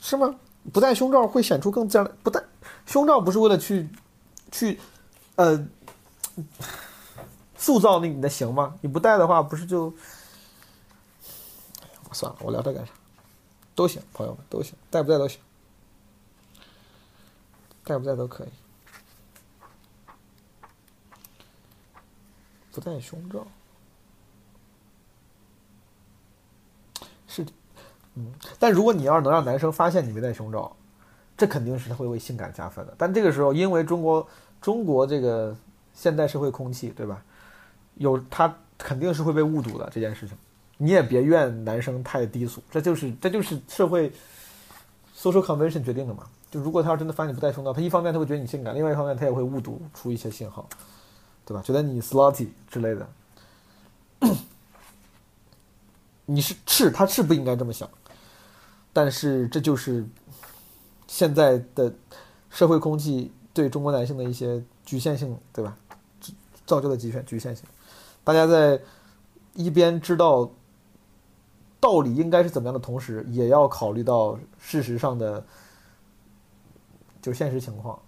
[0.00, 0.34] 是吗？
[0.72, 2.10] 不戴胸罩会显出更自然。
[2.22, 2.42] 不戴
[2.86, 3.90] 胸罩不是为了去，
[4.50, 4.80] 去，
[5.36, 5.68] 呃，
[7.58, 8.74] 塑造那你的型吗？
[8.80, 9.92] 你不戴的话，不是就……
[12.12, 12.92] 算了，我聊这干啥？
[13.74, 15.38] 都行，朋友们都行，戴不戴都行，
[17.88, 18.48] 戴不戴都可以。
[22.70, 23.46] 不戴胸罩
[27.26, 27.44] 是。
[28.14, 30.76] 嗯，但如果你要是能让男生发现你没戴胸罩，
[31.36, 32.94] 这肯定是他会为性感加分的。
[32.98, 34.28] 但这个时候，因为中国
[34.60, 35.56] 中国这个
[35.94, 37.22] 现代社会空气，对吧？
[37.94, 40.36] 有他肯定是会被误读的这件事情。
[40.76, 44.12] 你也别怨男生太低俗，这就是这就是社会
[45.16, 46.28] social convention 决定的嘛。
[46.50, 50.68] 就如果他要真的发现你不戴胸罩，他一方面他会觉得你性感，另外一方面他也会误读出一些信号，
[51.44, 51.62] 对吧？
[51.62, 53.08] 觉得你 slutty 之类的。
[56.26, 57.88] 你是是他是不应该这么想。
[58.92, 60.04] 但是这就是
[61.06, 61.92] 现在的
[62.50, 65.76] 社会空气对中国男性的一些局限性，对吧？
[66.66, 67.64] 造就的局限局限性。
[68.24, 68.80] 大家在
[69.54, 70.50] 一边知道
[71.80, 75.42] 道理应该是怎么样的同时，也要考虑到事实上的
[77.20, 77.98] 就是现实情况。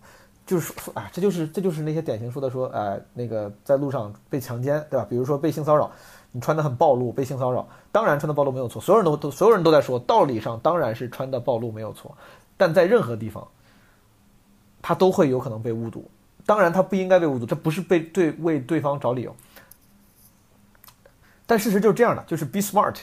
[0.46, 5.06] 就是说，哎，这就是这就是那些典型说的说，哎，那个在路上被强奸，对吧？
[5.08, 5.90] 比如说被性骚扰。
[6.32, 12.16] 你穿的很暴露，被性骚扰，当然穿的暴露没有错，所有人都都所有人都在说，道理上当然是穿的暴露没有错，
[12.56, 13.44] 但在任何地方，
[14.80, 16.08] 他都会有可能被误读，
[16.46, 19.34] 当然他不应该被误读，这不是被对为对方找理由，
[21.46, 22.96] 但事实就是这样的，就是 be smart，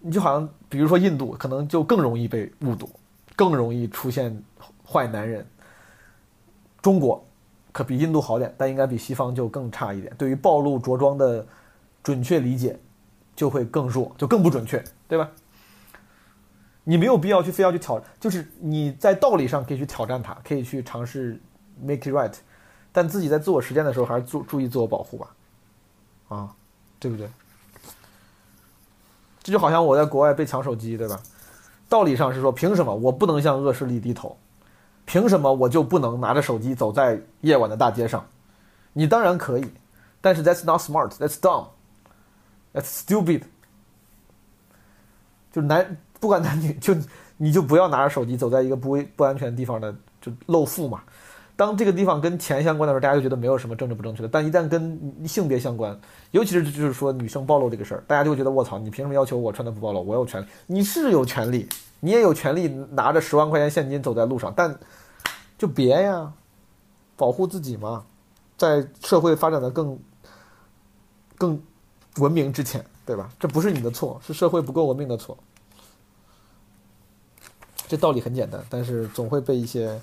[0.00, 2.88] 你就好像比如说印度可能就更容易被误读，
[3.36, 4.42] 更容易出现
[4.92, 5.46] 坏男人，
[6.82, 7.24] 中国
[7.72, 11.46] 可比印度好点，但应该比西方就更差一点，对于暴露着装的。
[12.04, 12.76] 准确理解，
[13.36, 15.30] 就会更弱，就更不准确，对吧？
[16.82, 21.40] 你没有必要去非要去挑，就是你在道理上可以去挑战他，可以去尝试
[21.80, 22.34] make it right，
[22.90, 25.28] 但自己在自我实践的时候还是注注意自我保护吧，
[26.26, 26.56] 啊，
[26.98, 27.28] 对不对？
[29.44, 31.22] 这就好像我在国外被抢手机，对吧？
[31.88, 34.36] 道理上是说，凭什么我不能向恶势力低头？
[35.04, 38.24] 凭什么我就不能拿着手机走在夜晚的大街上？
[38.92, 39.64] 你当然可以，
[40.20, 41.66] 但是 that's not smart，that's dumb。
[42.72, 43.42] That's stupid。
[45.52, 46.94] 就男不管男女， 就
[47.36, 51.02] 你就不要拿着手机走在一个不不安全的地方的就露富嘛。
[51.54, 54.28] 当这个地方跟钱相关的时候，大家就觉得没有什么政治不正确的。
[54.28, 55.98] 但一旦跟性别相关，
[56.30, 60.00] 尤其是就是说女生暴露这个事儿，大家就会觉得我操，你凭什么要求我穿的不暴露？
[60.00, 61.68] 我有权利，你是有权利，
[62.04, 64.78] 你也有权利拿着十万块钱现金走在路上，但
[65.56, 66.32] 就别呀，
[67.16, 68.04] 保护自己嘛，
[68.58, 69.98] 在社会发展的更
[71.38, 71.62] 更
[72.16, 73.30] 文明之前，对吧？
[73.38, 75.38] 这不是你的错，是社会不够文明的错。
[77.86, 80.00] 这道理很简单，但是总会被一些。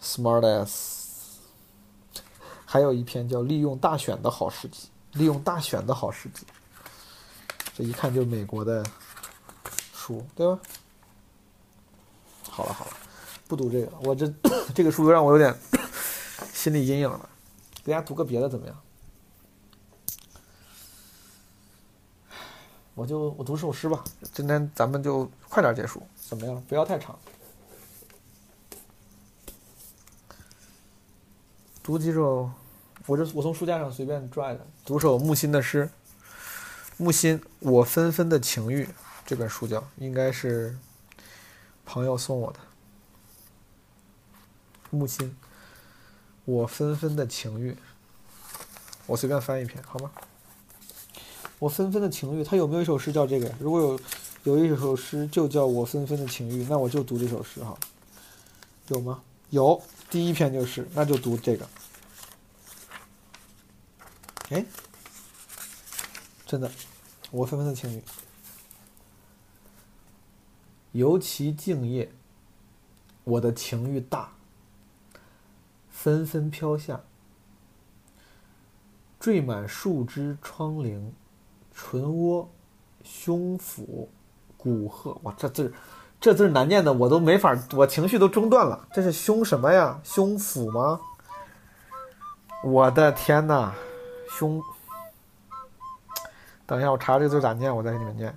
[0.00, 1.38] Smart ass，
[2.64, 4.86] 还有一篇叫《利用大选的好时机》，
[5.18, 6.46] 利用大选的好时机，
[7.74, 8.84] 这一看就是美国的
[10.08, 10.58] 书，对吧？
[12.48, 12.92] 好了好了，
[13.46, 14.32] 不读这个，我这
[14.74, 15.54] 这个书又让我有点
[16.54, 17.28] 心理阴影了。
[17.84, 18.74] 给大家读个别的怎么样？
[22.94, 26.60] 我就我读首诗吧，今天咱们就快点结束，怎么样？
[26.66, 27.18] 不要太长。
[31.82, 32.50] 读几首，
[33.04, 34.66] 我这我从书架上随便拽的。
[34.86, 35.90] 读首木心的诗，
[36.96, 38.84] 木心《我纷纷的情欲》
[39.28, 40.74] 这本书叫，应该是
[41.84, 42.58] 朋友送我的。
[44.88, 45.28] 木心
[46.46, 47.72] 《我纷纷的情欲》，
[49.04, 50.10] 我随便翻一篇好吗？
[51.58, 53.54] 我纷纷的情欲，他有没有一首诗叫这个？
[53.60, 53.82] 如果
[54.44, 57.78] 有，有一首诗就叫我纷纷的情欲，那我就读这首诗哈。
[58.86, 59.22] 有吗？
[59.50, 59.82] 有。
[60.08, 61.68] 第一篇就是，那就读这个。
[64.48, 64.64] 哎，
[66.46, 66.72] 真的，
[67.30, 68.02] 我纷纷的情欲，
[70.98, 72.10] 尤其敬业，
[73.22, 74.32] 我的情欲大，
[75.88, 77.00] 纷纷飘下，
[79.20, 81.12] 缀满树枝窗棂，
[81.72, 82.50] 唇窝，
[83.04, 84.08] 胸腹，
[84.56, 85.16] 骨褐。
[85.22, 85.72] 哇，这字。
[86.20, 88.88] 这字难念的，我都没法，我情绪都中断了。
[88.92, 90.00] 这是胸什么呀？
[90.02, 91.00] 胸腹吗？
[92.64, 93.72] 我的天哪，
[94.28, 94.60] 胸！
[96.66, 98.36] 等一下，我查这字咋念，我再给你们念。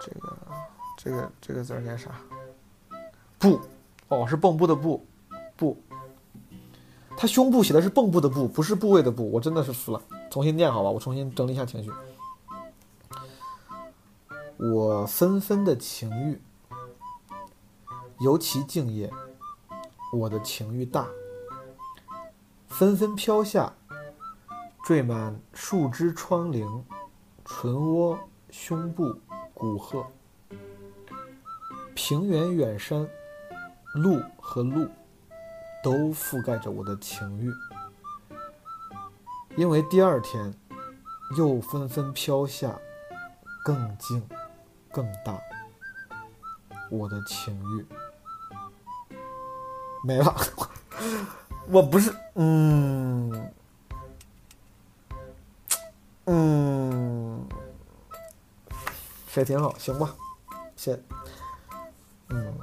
[0.00, 0.36] 这个，
[1.08, 2.10] 这个，这个字念啥？
[3.38, 3.58] 部，
[4.08, 5.02] 哦，是蚌埠的埠，
[5.56, 5.74] 部。
[7.16, 10.02] 他胸部写的是蚌埠的埠，不是部位的部，我真的是服了。
[10.30, 11.90] 重新念好吧，我重新整理一下情绪。
[14.58, 16.38] 我纷纷的情欲，
[18.20, 19.10] 尤其敬业。
[20.12, 21.06] 我的情欲大，
[22.66, 23.72] 纷纷飘下，
[24.84, 26.82] 缀满树枝窗棂，
[27.44, 28.18] 唇窝、
[28.50, 29.14] 胸部、
[29.54, 30.06] 骨褐。
[32.00, 33.08] 平原、远山、
[33.92, 34.88] 路和路，
[35.82, 37.52] 都覆盖着我的情欲。
[39.56, 40.54] 因为第二天，
[41.36, 42.78] 又纷纷飘下，
[43.64, 44.22] 更静。
[44.92, 45.38] 更大，
[46.88, 47.86] 我的情欲
[50.04, 50.34] 没了。
[51.66, 53.52] 我不是，嗯
[56.26, 57.48] 嗯，
[59.28, 60.14] 写挺好，行吧？
[60.74, 60.98] 先，
[62.30, 62.54] 嗯，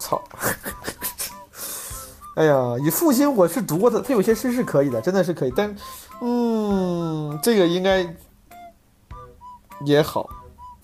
[0.00, 0.22] 操！
[2.36, 5.76] 哎呀，以父心我是读过的，他有些诗是可以的，真的是可以，但，
[6.20, 8.06] 嗯，这个应该。
[9.84, 10.28] 也好，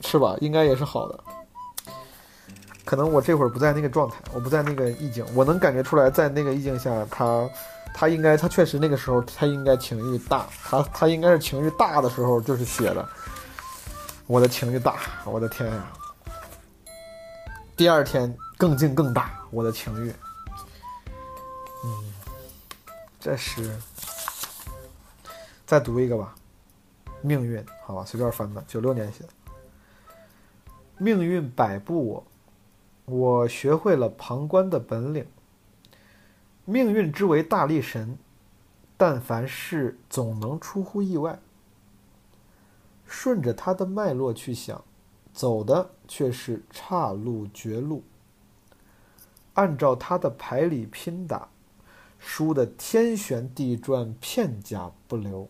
[0.02, 0.36] 是吧？
[0.40, 1.18] 应该也是好的。
[2.84, 7.50] 可能我这会儿不在那个状态，我不在那个意境，我能感觉出来，在那个意境下，他，
[7.92, 13.04] 他应该，他确实那个时候，他应该情欲大，他他应该是情欲大的时候，就是写的。
[14.28, 15.92] 我的情欲大，我的天呀！
[17.76, 20.14] 第二天更劲更大，我的情欲。
[21.84, 22.12] 嗯，
[23.18, 23.76] 这是。
[25.66, 26.34] 再读一个吧。
[27.20, 29.30] 命运，好吧，随便翻的，九六年写的。
[30.98, 32.24] 命运摆布我，
[33.06, 35.26] 我学会了旁观的本领。
[36.64, 38.16] 命运之为大力神，
[38.96, 41.40] 但凡事总能出乎意外。
[43.06, 44.84] 顺着他的脉络去想，
[45.34, 48.02] 走的却是岔路绝路。
[49.52, 51.48] 按照他的牌理拼打，
[52.18, 55.48] 输的天旋地转，片甲不留。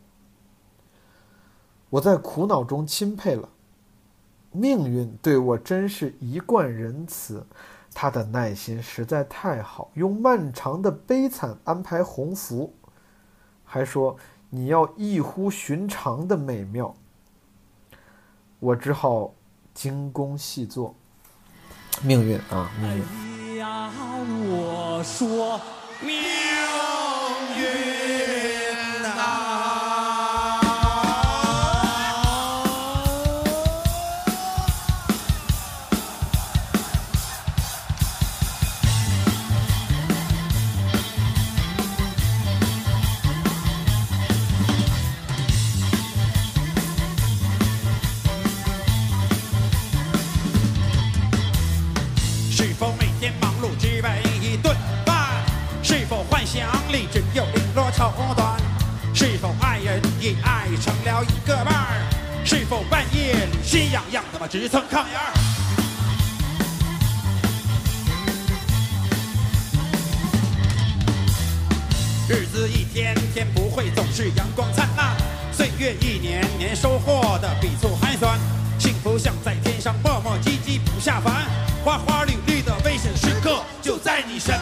[1.90, 3.49] 我在苦恼中钦佩了
[4.51, 7.47] 命运，对我真是一贯仁慈。
[7.97, 12.75] 他的耐心实在太好，用漫长的悲惨安排鸿福，
[13.64, 14.16] 还说
[14.51, 16.92] 你要异乎寻常的美妙。
[18.59, 19.33] 我只好
[19.75, 20.95] 精工细作。
[22.03, 23.05] 命运啊，命运。
[57.93, 58.59] 绸缎？
[59.14, 62.11] 是否爱人已爱成了一个伴儿？
[62.45, 65.33] 是否半夜里心痒痒的我直蹭炕沿儿？
[72.29, 75.17] 日子一天天不会总是阳光灿烂，
[75.53, 78.38] 岁月一年年收获的比醋还酸。
[78.79, 81.47] 幸福像在天上磨磨唧唧不下凡，
[81.85, 84.55] 花花绿绿的危险时刻就在你身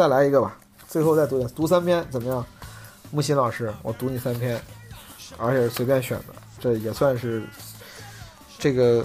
[0.00, 0.56] 再来一个吧，
[0.88, 2.46] 最后再读点，读三篇怎么样？
[3.10, 4.58] 木心老师，我读你三篇，
[5.36, 7.44] 而且是随便选的，这也算是
[8.58, 9.04] 这个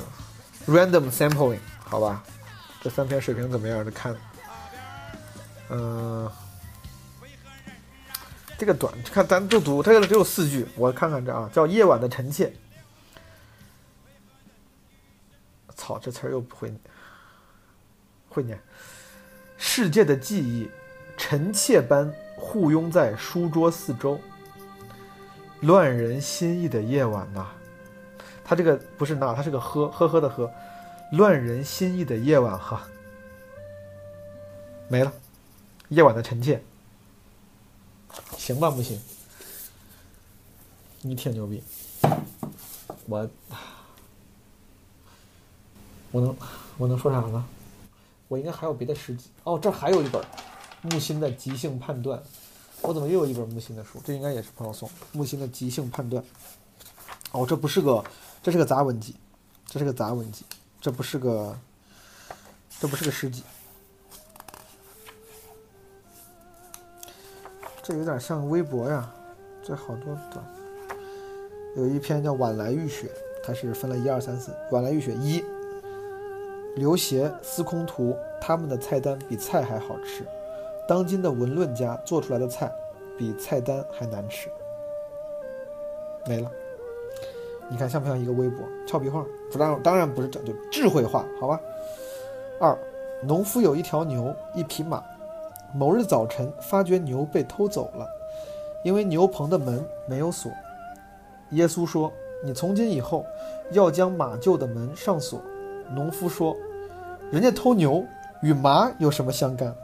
[0.66, 2.24] random sampling，好吧？
[2.82, 3.84] 这三篇水平怎么样？
[3.84, 4.16] 的看，
[5.68, 6.32] 嗯、
[8.58, 12.54] 这个短，看咱就读，这个只有四句，我看看这啊，叫夜晚的臣妾。
[15.76, 16.74] 操，这词儿又不会，
[18.30, 18.58] 会念。
[19.58, 20.70] 世界的记忆，
[21.18, 24.20] 臣妾般护拥在书桌四周。
[25.62, 27.48] 乱人心意的夜晚呐、
[28.44, 30.52] 他这个不是那，他是个呵呵呵的呵，
[31.14, 32.86] 乱人心意的夜晚哈，
[34.88, 35.12] 没了。
[35.90, 36.62] 夜晚的臣妾，
[38.38, 39.00] 行吧，不行？
[41.02, 41.64] 你挺牛逼，
[43.06, 43.30] 我
[46.12, 46.38] 我能
[46.78, 47.46] 我能说啥呢？
[48.28, 50.24] 我应该还有别的诗集哦，这还有一本
[50.92, 52.22] 木心的即兴判断。
[52.82, 54.00] 我怎么又有一本木心的书？
[54.04, 54.96] 这应该也是朋友送的。
[55.12, 56.24] 木心的即兴判断。
[57.32, 58.04] 哦，这不是个，
[58.44, 59.16] 这是个杂文集，
[59.66, 60.46] 这是个杂文集，
[60.80, 61.58] 这不是个，
[62.80, 63.44] 这不是个诗集。
[67.82, 69.12] 这有点像微博呀，
[69.64, 70.44] 这好多短。
[71.76, 73.08] 有一篇叫《晚来浴雪》，
[73.44, 74.56] 它是分了一二三四。
[74.72, 75.44] 晚来浴雪一，
[76.76, 80.26] 刘协、司空图他们的菜单比菜还好吃，
[80.88, 82.72] 当今的文论家做出来的菜
[83.18, 84.50] 比菜单还难吃。
[86.28, 86.52] 没了，
[87.70, 89.24] 你看像不像一个微博俏皮话？
[89.52, 91.60] 不当当然不是这就智慧话，好吧。
[92.60, 92.78] 二，
[93.24, 95.04] 农夫有一条牛，一匹马。
[95.74, 98.08] 某日早晨，发觉牛被偷走了，
[98.84, 100.52] 因为牛棚的门没有锁。
[101.52, 102.12] 耶稣说
[102.44, 103.26] ：“你从今以后
[103.72, 105.42] 要将马厩的门上锁。”
[105.94, 106.56] 农夫说
[107.30, 108.04] ：“人家偷牛
[108.42, 109.76] 与马有什么相干？”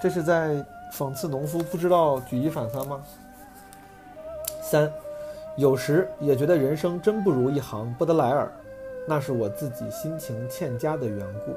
[0.00, 3.00] 这是在讽刺农夫不知道举一反三吗？
[4.62, 4.90] 三，
[5.56, 8.50] 有时也觉得人生真不如一行波德莱尔，
[9.06, 11.56] 那是我自己心情欠佳的缘故。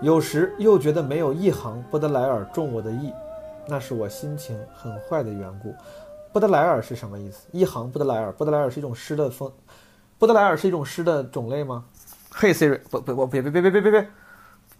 [0.00, 3.12] 有时又觉得没有一行波德莱尔中我的意，
[3.66, 5.74] 那是我心情很坏的缘故。
[6.32, 7.46] 波德莱尔是什么意思？
[7.52, 9.52] 一行波德莱尔，波德莱尔是一种诗的风，
[10.18, 11.84] 波德莱尔是一种诗的种类吗？
[12.30, 14.08] 嘿 Siri，不不，我别别别别别别别，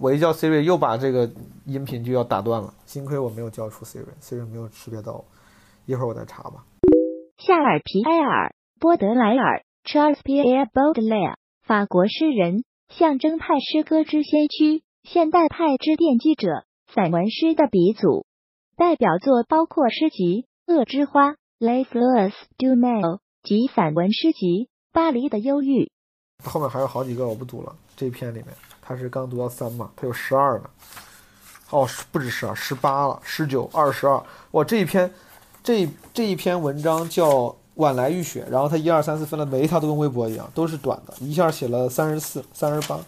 [0.00, 1.30] 我一叫 Siri 又把这个
[1.66, 5.24] 音频就要打断了，幸亏我没有叫出 Siri，Siri 没有识别到我，
[5.84, 6.64] 一会儿我再查吧。
[7.36, 8.48] 夏尔皮埃尔·
[8.80, 11.34] 波德莱尔 （Charles Pierre Baudelaire），
[11.66, 18.24] 法国诗人，象征派诗歌之先驱，现代派之奠基者，散文诗的鼻祖。
[18.78, 25.84] 代表作包括诗集《恶之花》（Les Fleurs du Mal） 及散文诗集《巴黎的忧郁》。
[26.42, 28.46] 后面还有好几个我不读了，这一篇里面
[28.90, 30.64] 他是刚读到三嘛，他有十二呢。
[31.70, 34.20] 哦，不止十二，十八了，十九、二十二。
[34.50, 35.08] 哇，这一篇，
[35.62, 37.28] 这这一篇文章叫
[37.74, 42.98] 《晚来浴雪》，然后他一二三四分了，每一条都跟微博一样，都是短的，一下写了三十四、三十八、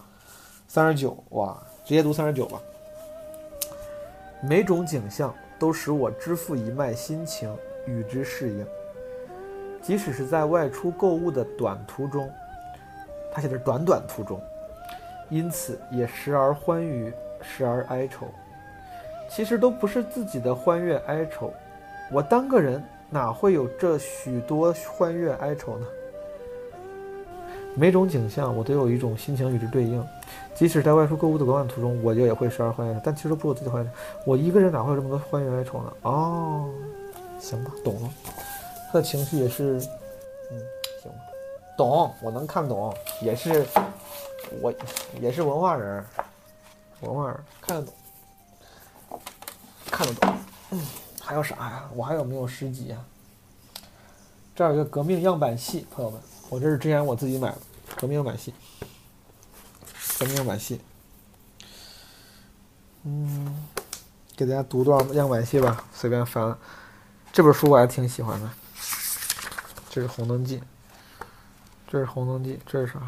[0.69, 2.61] 三十九，哇，直接读三十九吧。
[4.41, 7.53] 每种景象都使我支付一脉心情，
[7.89, 8.65] 与之适应。
[9.83, 12.31] 即使是在外出购物的短途中，
[13.33, 14.41] 他写的是短短途中，
[15.33, 17.11] 因此也时而欢愉，
[17.41, 18.27] 时而哀愁。
[19.31, 21.51] 其实都不是自己的欢悦哀愁，
[22.13, 25.87] 我单个人哪会有这许多欢悦哀愁呢？
[27.75, 30.07] 每种景象我都有一种心情与之对应，
[30.55, 33.91] 即使在外出购物的短短途中，我就也会时而欢悦，但其实不是我自己欢悦。
[34.27, 35.93] 我一个人哪会有这么多欢悦哀愁呢？
[36.03, 36.69] 哦，
[37.41, 38.11] 行吧，懂了。
[38.93, 39.79] 他的情绪也是，
[40.51, 40.61] 嗯，
[41.03, 41.19] 行吧，
[41.79, 43.65] 懂，我能看懂，也是，
[44.61, 44.73] 我
[45.21, 46.05] 也是文化人，
[47.01, 49.21] 文化人看得懂，
[49.91, 50.35] 看得懂。
[51.21, 51.89] 还有啥呀？
[51.95, 53.05] 我还有没有诗集啊？
[54.55, 57.59] 这儿有个革命样板戏，朋友们，我这是之前我自己买的，
[57.97, 58.53] 革命样板戏，
[60.19, 60.81] 革命样板戏。
[63.05, 63.67] 嗯，
[64.37, 66.57] 给大家读段样板戏吧，随便翻。
[67.33, 68.51] 这本书我还挺喜欢的。
[69.89, 70.59] 这是《红灯记》，
[71.89, 73.01] 这是《红灯记》，这是啥？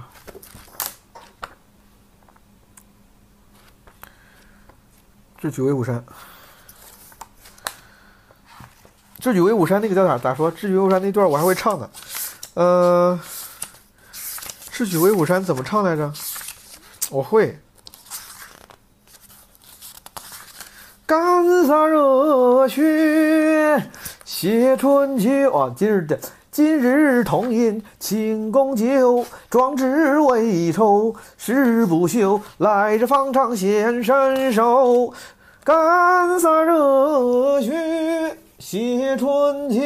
[5.44, 6.02] 智取威虎山。
[9.20, 10.16] 智取威虎山那个叫啥？
[10.16, 10.50] 咋说？
[10.50, 11.90] 智取威虎山那段我还会唱呢。
[12.54, 13.20] 呃，
[14.70, 16.10] 智取威虎山怎么唱来着？
[17.10, 17.60] 我会。
[21.04, 23.90] 干洒热血
[24.24, 25.70] 写春秋啊！
[25.76, 26.18] 今日的
[26.50, 32.40] 今日同饮庆功酒，壮志未酬誓不休。
[32.58, 35.12] 来日方长显身手，
[35.64, 39.80] 干洒热血写春秋。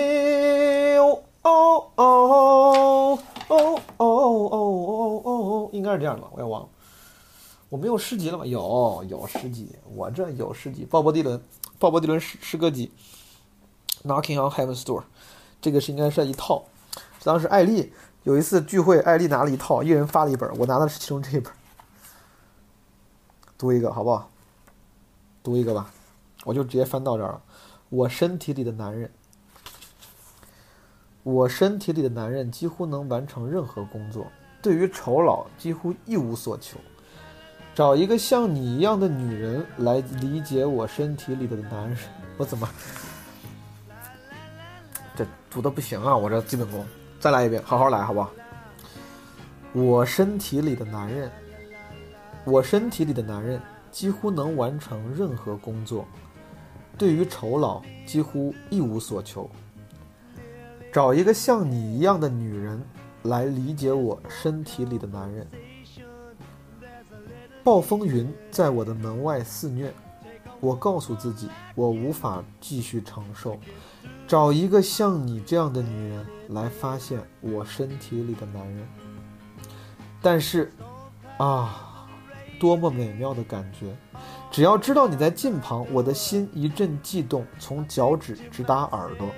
[1.43, 6.29] 哦哦哦哦哦哦哦哦，应该是这样的吧？
[6.33, 6.68] 我也忘了。
[7.68, 8.45] 我没有诗集了吗？
[8.45, 10.85] 有有诗集，我这有诗集。
[10.85, 11.41] 鲍勃迪伦，
[11.79, 12.91] 鲍勃迪伦诗诗歌集
[14.03, 15.05] ，Knocking on Heaven's Door，
[15.61, 16.64] 这个是应该是一套。
[17.22, 17.93] 当时艾丽
[18.24, 21.53] 有一次聚会，艾丽拿了一套，一人发了一本，我拿的是其中这一本。
[23.57, 24.29] 读一个好不好？
[25.49, 25.91] 读一个吧，
[26.45, 27.41] 我就直接翻到这儿了。
[27.89, 29.11] 我身体里的男人，
[31.23, 34.27] 我身体里的男人几乎能完成任何工作，
[34.61, 36.77] 对于酬劳几乎一无所求。
[37.75, 41.97] 找一个像你一样的女人来理解我身体里的男人，
[42.37, 42.69] 我怎么
[45.17, 46.15] 这读的不行啊？
[46.15, 46.85] 我这基本功，
[47.19, 48.31] 再来一遍，好好来，好不好？
[49.73, 51.33] 我身体里的男人，
[52.45, 53.59] 我身体里的男人
[53.91, 56.07] 几乎能完成任何工作，
[56.97, 59.49] 对于酬劳几乎一无所求。
[60.93, 62.82] 找一个像你一样的女人
[63.24, 65.47] 来理解我身体里的男人。
[67.62, 69.93] 暴风云在我的门外肆虐，
[70.59, 73.59] 我告诉自己，我无法继续承受。
[74.26, 78.89] 找一个像你这样的女人来发现我身体里的男人。
[80.22, 80.72] 但是，
[81.36, 81.88] 啊，
[82.59, 83.87] 多么美妙的感觉！
[84.51, 89.29] 只要知道你在近旁，我的心一阵悸动，从脚趾直达耳朵。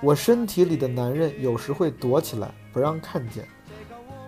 [0.00, 3.46] 我身体里的男人有时会躲起来，不让看见。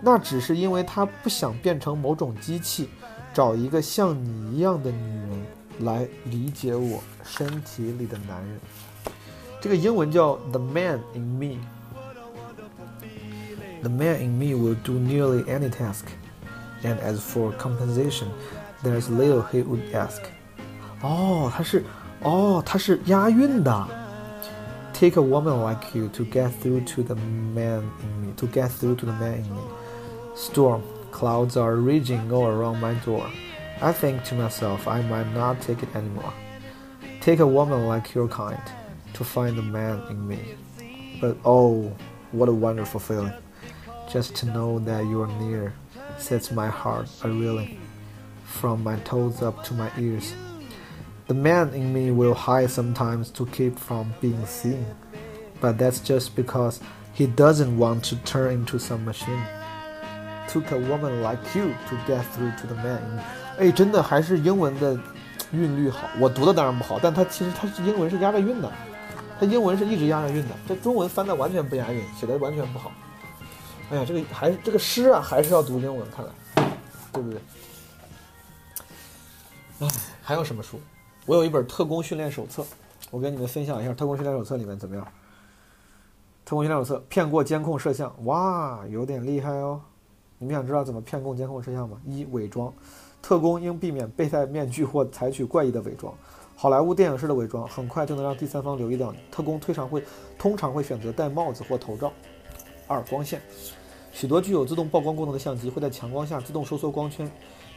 [0.01, 2.89] 那只是因为他不想变成某种机器。
[3.33, 5.45] 找一个像你一样的女人
[5.85, 8.59] 来理解我身体里的男人。
[9.61, 11.57] 这个英文叫 The Man in Me。
[13.81, 16.03] The man in me will do nearly any task,
[16.84, 18.30] and as for compensation,
[18.82, 20.22] there's little he would ask.
[21.02, 21.84] 哦，它是，
[22.22, 23.86] 哦，它是押韵的。
[24.92, 28.96] Take a woman like you to get through to the man in me, to get through
[28.96, 29.62] to the man in me.
[30.34, 30.82] Storm.
[31.12, 33.26] Clouds are raging all around my door.
[33.80, 36.32] I think to myself, I might not take it anymore.
[37.22, 38.60] Take a woman like your kind
[39.14, 40.56] to find the man in me.
[41.20, 41.90] But oh,
[42.32, 43.32] what a wonderful feeling.
[44.12, 45.72] Just to know that you are near
[46.20, 47.78] sets my heart a reeling
[48.44, 50.34] from my toes up to my ears.
[51.26, 54.84] The man in me will hide sometimes to keep from being seen,
[55.60, 56.80] but that's just because
[57.12, 59.42] he doesn't want to turn into some machine.
[60.48, 63.20] Took a woman like you to get through to the man。
[63.58, 64.96] 哎，真的还是英文的
[65.52, 66.08] 韵律好。
[66.20, 68.70] 我读的当然不好，但它其实它是英文是押着韵的，
[69.40, 70.54] 它英文是一直押着韵的。
[70.68, 72.92] 这中文翻的完全不押韵，写的完全不好。
[73.91, 76.31] 哎呀，这个还是这个诗啊，还是要读英文，看来，
[77.11, 77.41] 对不对？
[79.81, 79.87] 哎，
[80.21, 80.79] 还有什么书？
[81.25, 82.65] 我有一本特工训练手册，
[83.09, 85.05] 我跟你们分享一下特工训练手册里面怎么样？
[86.45, 89.81] 特工训练手册骗过监控摄像，哇，有点厉害哦。
[90.37, 91.99] 你们想知道怎么骗过监控摄像吗？
[92.05, 92.73] 一、伪装，
[93.21, 96.13] 特工应避免被戴面具或采取怪异的伪装。
[96.55, 99.17] 好莱坞电影式的伪装很快就能让第三方留意到你。
[99.29, 100.01] 特工通常会
[100.37, 102.13] 通常会选择戴帽子或头罩。
[102.87, 103.41] 二、光线，
[104.11, 107.29] 许多具有自动曝光功能的相机会在强光下自动收缩光圈，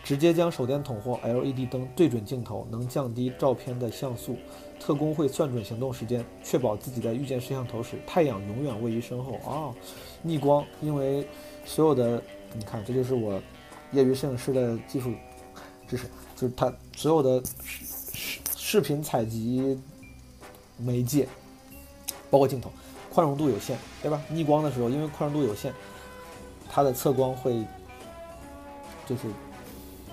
[0.02, 4.36] 直接将手电筒或 LED 灯对准镜头，能降低照片的像素。
[4.78, 9.34] 特工会算准行动时间，确保自己在遇见摄像头时，太阳永远位于身后。
[9.48, 9.74] 啊，
[10.22, 11.26] 逆光，因为
[11.64, 12.22] 所有的。
[12.56, 13.42] 你看，这就是我
[13.90, 15.12] 业余摄影师的技术
[15.88, 16.04] 知识，
[16.36, 19.76] 就是它所有的视视频采集
[20.76, 21.26] 媒介，
[22.30, 22.70] 包括镜头，
[23.12, 24.22] 宽容度有限，对吧？
[24.30, 25.74] 逆光的时候，因为宽容度有限，
[26.74, 27.64] 它的测光会
[29.06, 29.22] 就是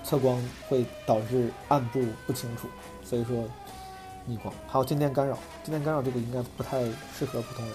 [0.04, 2.68] 测光会导致暗部不清楚，
[3.04, 3.44] 所以说
[4.26, 4.54] 逆光。
[4.68, 6.80] 还有静电干扰，静电干扰这个应该不太
[7.18, 7.74] 适合普通人，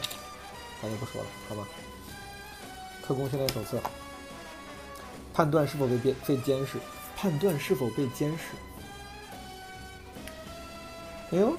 [0.82, 1.68] 咱就不说了，好吧？
[3.06, 3.78] 特工训练手册。
[5.34, 6.78] 判断是否被被被监视，
[7.18, 8.56] 判断是否被监视。
[11.32, 11.58] 哎呦，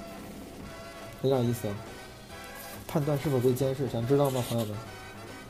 [1.21, 1.75] 有点意思啊！
[2.87, 4.75] 判断是否被监视，想知道吗，朋友们？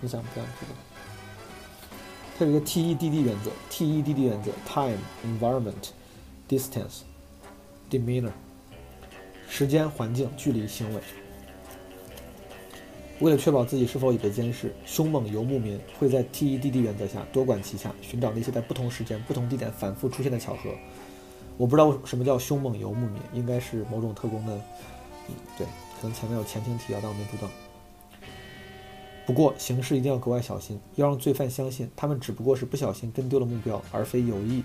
[0.01, 0.75] 你想不想知道？
[2.39, 5.91] 它有一个 TEDD 原则，TEDD 原则：time、environment、
[6.49, 7.01] distance、
[7.91, 8.31] demeanor。
[9.49, 11.01] 时间、环境、距离、行为。
[13.19, 20.71] 为了确保自己是否已被监视，凶猛游牧民会在 TEDD 原则下多管齐下，寻找那些在不同时间、不同地点反复出现的巧合。
[21.57, 24.61] 我不知道什么叫凶猛游牧民，应该是某种特工的，
[25.57, 25.67] 对，
[26.01, 27.51] 可能前面有前情提要，但我没读到。
[29.29, 34.65] 不过行事一定要格外小心，要让罪犯相信他们只不过是不小心跟丢了目标，而非有意，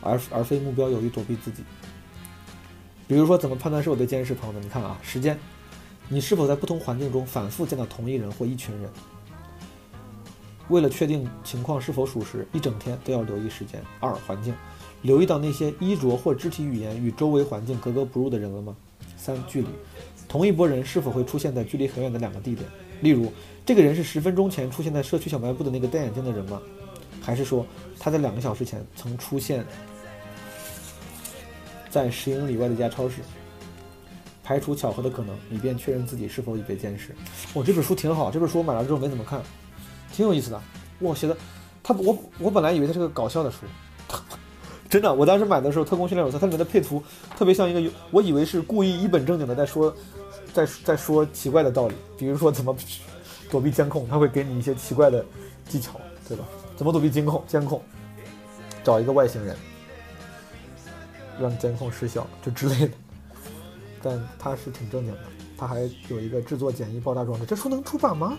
[0.00, 1.62] 而而非目标有意躲避自己。
[3.06, 4.34] 比如说，怎么判断是否被监视？
[4.34, 5.38] 朋友们，你看啊，时间，
[6.08, 8.90] 你是否在不同环境中反复见到同一人或一群人？
[10.68, 13.80] 为了确定情况是否属实，一整天都要留意时间。
[14.00, 14.52] 二、环境，
[15.02, 18.74] 留意到那些衣着或肢体语言与周围环境格格不入的人了吗？
[19.16, 19.68] 三、距离，
[20.26, 22.68] 同一拨人是否会出现在距离很远的两个地点？
[23.02, 23.30] 例如，
[23.66, 26.62] 这个人是十分钟前出现在社区小卖部的那个戴眼镜的人吗？
[27.20, 27.66] 还是说
[28.00, 29.66] 他在两个小时前曾出现？
[31.90, 33.16] 在十英里外的一家超市，
[34.42, 37.14] 排除巧合的可能，以便确认自己是否已被监视。
[37.52, 39.42] 哦，这本书挺好，这本书我买了之后没怎么看，
[40.10, 40.58] 挺有意思的。
[41.00, 41.36] 哇，写的，
[41.82, 43.58] 他我我本来以为它是个搞笑的书，
[44.88, 47.02] 真的，我当时买的时候，《特工训练手册》它里面的配图
[47.36, 49.94] 特别像一个，我以为是故意一本正经的在说，
[50.52, 52.76] 在在说奇怪的道理，比如说怎么
[53.50, 55.24] 躲避监控，他会给你一些奇怪的
[55.68, 56.44] 技巧，对吧？
[56.76, 57.42] 怎么躲避监控？
[57.46, 57.82] 监控，
[58.84, 59.56] 找一个外星人。
[61.40, 62.92] 让监控失效，就之类的，
[64.02, 65.18] 但它是挺正经的。
[65.56, 68.36] 它还有一个制作简易爆炸装置，这书能出版吗？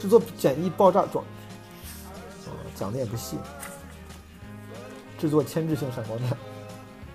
[0.00, 1.22] 制作简易爆炸装，
[2.46, 3.36] 呃，讲的也不细。
[5.18, 6.36] 制作牵制性闪光弹，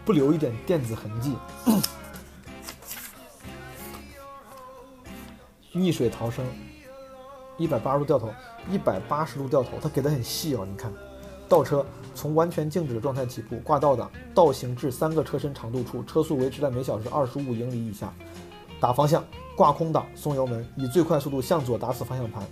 [0.05, 1.33] 不留一点电子痕迹。
[5.71, 6.43] 逆水逃生，
[7.57, 8.33] 一百八十度掉头，
[8.71, 10.91] 一百八十度掉头，他给的很细哦，你看，
[11.47, 11.85] 倒车。
[12.15, 18.11] 从完全静止的状态起步，挂倒档，倒行至三个车身长度处，车速维持在每小时二十五英里以下。
[18.81, 19.23] 打方向，
[19.55, 22.43] 挂空档，松油门，以最快速度向左打死方向盘，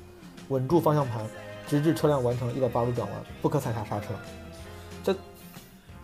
[0.49, 1.26] 稳住方向盘，
[1.68, 4.07] 直至车辆完成一百八十度转弯，不可踩下刹车。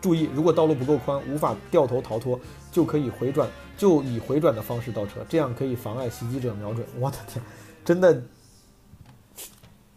[0.03, 2.37] 注意，如果道路不够宽，无法掉头逃脱，
[2.73, 6.85] 就可以回转，就以回转的方式倒车，这样可以妨碍袭击者瞄准。
[6.99, 7.41] 我的天，
[7.85, 8.21] 真的，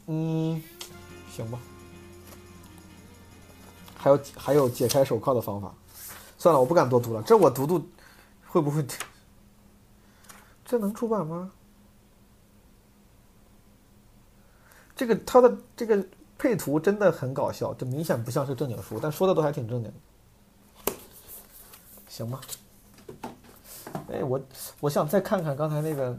[0.07, 0.63] 嗯，
[1.29, 1.59] 行吧。
[3.97, 5.75] 还有还有解开手铐的方法，
[6.39, 7.21] 算了，我不敢多读了。
[7.23, 7.85] 这我读读，
[8.47, 8.87] 会不会？
[10.65, 11.51] 这能出版吗？
[14.95, 16.07] 这个它的这个
[16.39, 19.93] 配图真的很搞笑，这明显不像是正经书，但说的都还挺正经。
[22.09, 22.41] 行吧。
[24.13, 24.41] 哎，我
[24.81, 26.17] 我想再看看刚才那个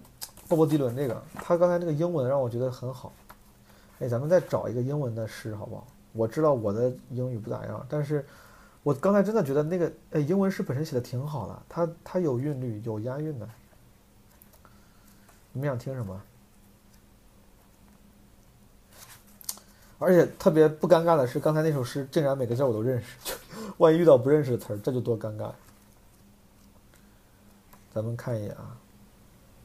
[0.47, 3.13] 鲍勃迪伦那个，他刚才那个英文让我觉得很好。
[3.99, 5.88] 哎，咱们再找一个英文的诗好不好？
[6.13, 8.26] 我知道我的英语不咋样，但是
[8.82, 13.47] 我刚才真的觉得那个哎，英文诗本身写的挺好的，它它有韵律，有押韵的。
[15.51, 16.20] 你们想听什么？
[19.99, 23.33] 而且特别不尴尬的是，刚才那首诗竟然每个字我都认识，就
[23.77, 25.51] 万一遇到不认识的词儿，这就多尴尬。
[27.93, 28.77] 咱们看一眼啊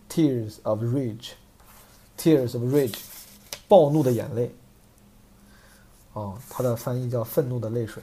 [0.08, 2.98] ，Tears of Rage，Tears of Rage，
[3.68, 4.54] 暴怒的眼泪。
[6.14, 8.02] 哦，它的翻译叫“愤怒的泪水”。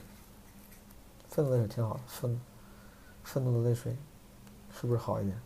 [1.30, 2.40] 愤怒的泪水挺好的，愤
[3.24, 3.96] 愤怒的泪水，
[4.80, 5.40] 是不是好一点？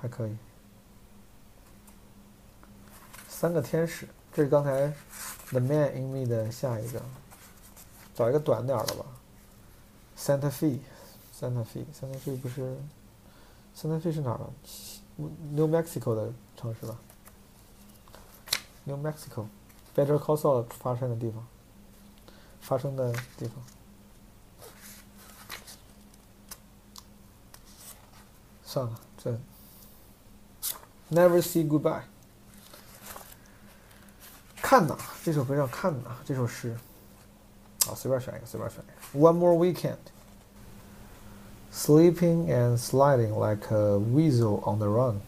[0.00, 0.36] 还可以。
[3.28, 4.08] 三个天使，
[4.38, 4.70] 这是刚才
[5.50, 7.02] 《The Man in Me》的下一个，
[8.14, 9.04] 找一个短点的吧。
[10.16, 12.78] Santa Fe，Santa Fe，Santa Fe 不是
[13.76, 14.48] ？Santa Fe 是哪儿的
[15.16, 16.96] ？New Mexico 的城市吧
[18.84, 19.46] ？New Mexico。
[19.96, 21.44] Better Call Saul 发生的地方，
[22.60, 23.54] 发生的地方。
[28.64, 29.36] 算了，这
[31.10, 32.04] Never Say Goodbye。
[34.67, 36.75] 看呐，这首歌叫看呐，这首诗。
[37.87, 39.29] 啊，随便选一个，随便选一个。
[39.29, 39.97] One more weekend.
[41.71, 45.21] Sleeping and sliding like a weasel on the run.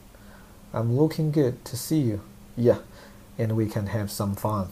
[0.72, 2.20] I'm looking good to see you.
[2.56, 2.80] Yeah
[3.38, 4.68] and we can have some fun.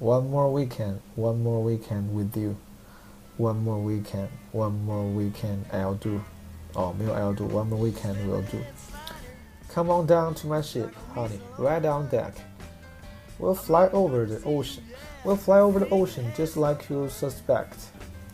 [0.00, 2.56] One more weekend, one more weekend with you.
[3.36, 6.20] One more weekend, one more weekend I'll do.
[6.74, 7.44] Oh, 没有 I'll do.
[7.46, 8.58] One more weekend will do.
[9.74, 11.40] Come on down to my ship, honey.
[11.58, 12.32] Right on deck.
[13.39, 14.83] We'll fly over the ocean.
[15.23, 17.75] We'll fly over the ocean just like you suspect.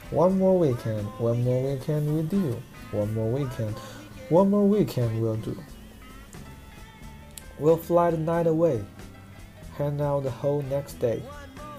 [0.10, 2.62] One more weekend, one more weekend we do.
[2.92, 3.76] One more weekend,
[4.30, 5.58] one more weekend we'll do.
[7.60, 8.84] We'll fly the night away,
[9.78, 11.22] hang out the whole next day.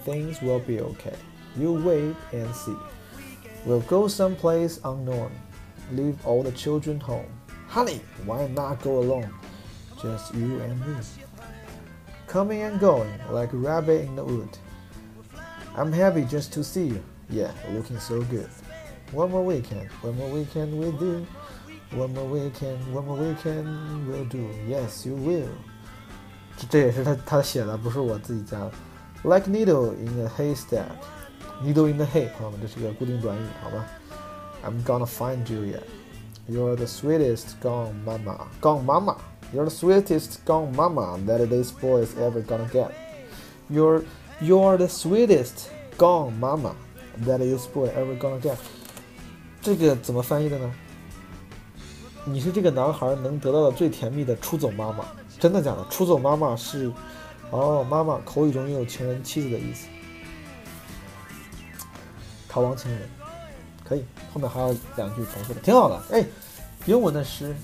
[0.04, 1.16] Things will be okay.
[1.56, 2.76] You wait and see.
[3.64, 5.32] We'll go someplace unknown,
[5.92, 7.26] leave all the children home.
[7.68, 9.32] Honey, why not go alone?
[10.02, 11.25] Just you and me
[12.35, 14.57] Coming and going like a rabbit in the wood.
[15.75, 17.01] I'm happy just to see you.
[17.29, 18.49] Yeah, looking so good.
[19.11, 21.25] One more weekend, one more weekend with you.
[21.93, 23.67] One more weekend, one more weekend
[24.07, 24.49] we'll do.
[24.65, 25.49] Yes, you will.
[26.57, 28.71] 这这也是他他写的，不是我自己加的。
[29.23, 30.85] Like needle in a haystack,
[31.61, 33.85] needle in the hay，朋友们，这是一个固定短语，好吧？
[34.63, 35.83] I'm gonna find you yet.
[36.49, 39.17] You're the sweetest gone mama, gone mama.
[39.52, 42.90] You're the sweetest gone mama that this boy is ever gonna get.
[43.68, 44.02] You're
[44.40, 46.74] you're the sweetest gone mama
[47.24, 48.56] that this boy ever gonna get.
[49.62, 50.72] 这个怎么翻译的呢？
[52.24, 55.04] 你是这个男孩能得到的最甜蜜的出走妈妈，
[55.38, 55.86] 真的假的？
[55.88, 56.92] 出走妈妈是，
[57.50, 59.86] 哦，妈妈口语中也有情人、妻子的意思。
[62.48, 63.08] 逃亡情人，
[63.84, 66.02] 可以，后面还有两句重复的，挺好的。
[66.10, 66.24] 哎，
[66.86, 67.54] 英文的诗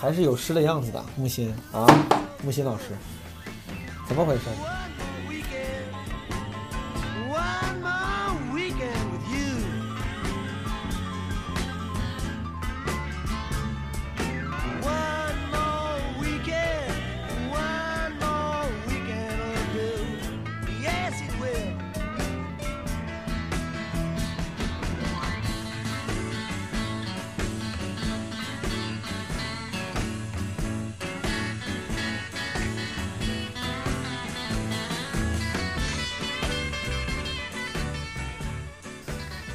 [0.00, 1.04] 还是有诗的样子的。
[1.14, 1.86] 木心啊，
[2.42, 2.84] 木心老师，
[4.08, 4.44] 怎么回事？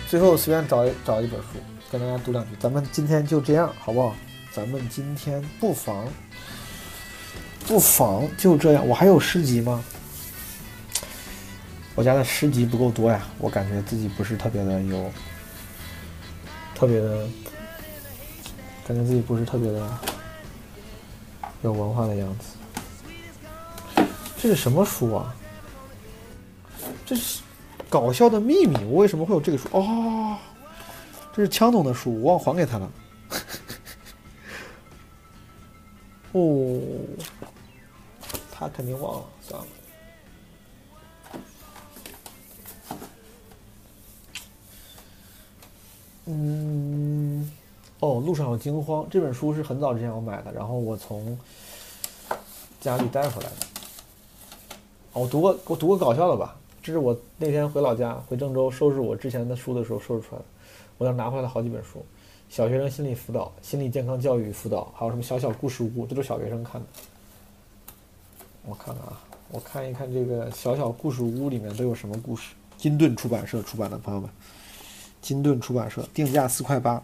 [0.08, 1.48] 最后随便找一找一本书，
[1.92, 2.52] 跟大家读两句。
[2.60, 4.16] 咱们今天就这样，好不好？
[4.54, 6.08] 咱们今天不妨
[7.68, 8.88] 不妨就这样。
[8.88, 9.84] 我还有诗集吗？
[11.96, 15.12] 我家的诗集不够多呀，我感觉自己不是特别的有，
[16.76, 17.28] 特别的，
[18.88, 19.90] 感觉自己不是特别的
[21.64, 24.04] 有文化的样子。
[24.38, 25.36] 这是什么书啊？
[27.06, 27.42] 这是
[27.90, 28.78] 搞笑的秘密。
[28.86, 29.68] 我为什么会有这个书？
[29.72, 30.38] 哦，
[31.34, 32.92] 这是枪总的书，我忘还给他了。
[36.34, 36.82] 哦，
[38.52, 39.68] 他肯定忘了，算了。
[46.26, 47.52] 嗯，
[48.00, 51.38] 哦，路上有惊慌这本书是很早之前我买的，然后我从
[52.82, 53.56] 家里带回来的。
[55.14, 56.56] 哦我读过，我读过搞笑的吧？
[56.86, 60.46] 这是我那天回老家，回郑州收拾我之前的书的时候收拾出来的。
[61.00, 62.06] 我那拿回来了好几本书，
[62.48, 66.88] 小学生心理辅导、心理健康教育辅导，还有什么小小故事屋，这都是小学生看的。
[68.66, 69.20] 我看看啊，
[69.50, 72.54] 我看一看这个小小故事屋里面都有什么故事。
[72.78, 74.30] 金盾出版社出版的，朋友们，
[75.24, 77.02] 金盾出版社定价四块八，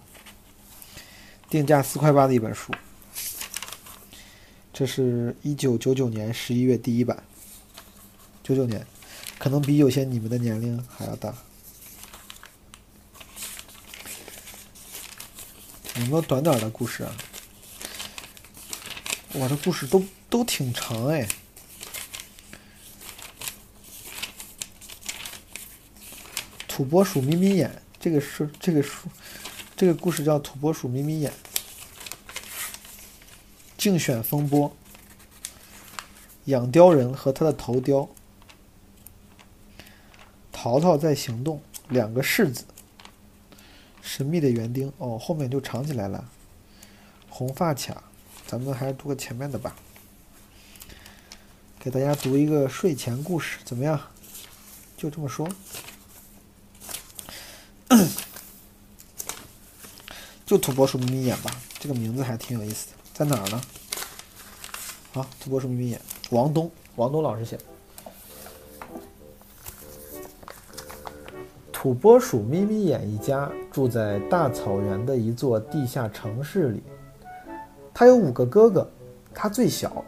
[1.50, 2.72] 定价四块八的一本书。
[4.72, 7.24] 这是一九九九年十一月第一版，
[8.44, 8.86] 九九年，
[9.42, 11.34] 可能比有些你们的年龄还要大。
[15.96, 17.12] 有没有短点的故事啊？
[19.34, 21.28] 我，这故事都都挺长哎。
[26.68, 29.10] 土拨鼠眯眯眼，这个是这个书，
[29.76, 31.32] 这个故事叫《土拨鼠眯眯眼》。
[33.76, 34.72] 竞选风波，
[36.46, 38.08] 养貂人和他的头雕，
[40.64, 41.60] 淘淘在行动，
[41.90, 42.64] 两个柿子，
[44.00, 46.24] 神秘的园丁哦，后面就藏起来了。
[47.32, 48.04] 红发卡，
[48.46, 49.76] 咱们还是读个前面的吧。
[51.80, 54.00] 给大家读一个睡前故事，怎么样？
[54.96, 55.50] 就这么说。
[60.46, 61.50] 就土拨鼠眯眯眼吧，
[61.80, 63.60] 这个名字还挺有意思的，在哪儿呢？
[65.12, 66.00] 好，土拨鼠眯眯眼，
[66.30, 67.64] 王东，王东老师写的。
[71.82, 76.84] 土拨鼠眯眯眼一家住在大草原的一座地下城市里。
[77.92, 78.88] 他有五个哥哥，
[79.34, 80.06] 他最小，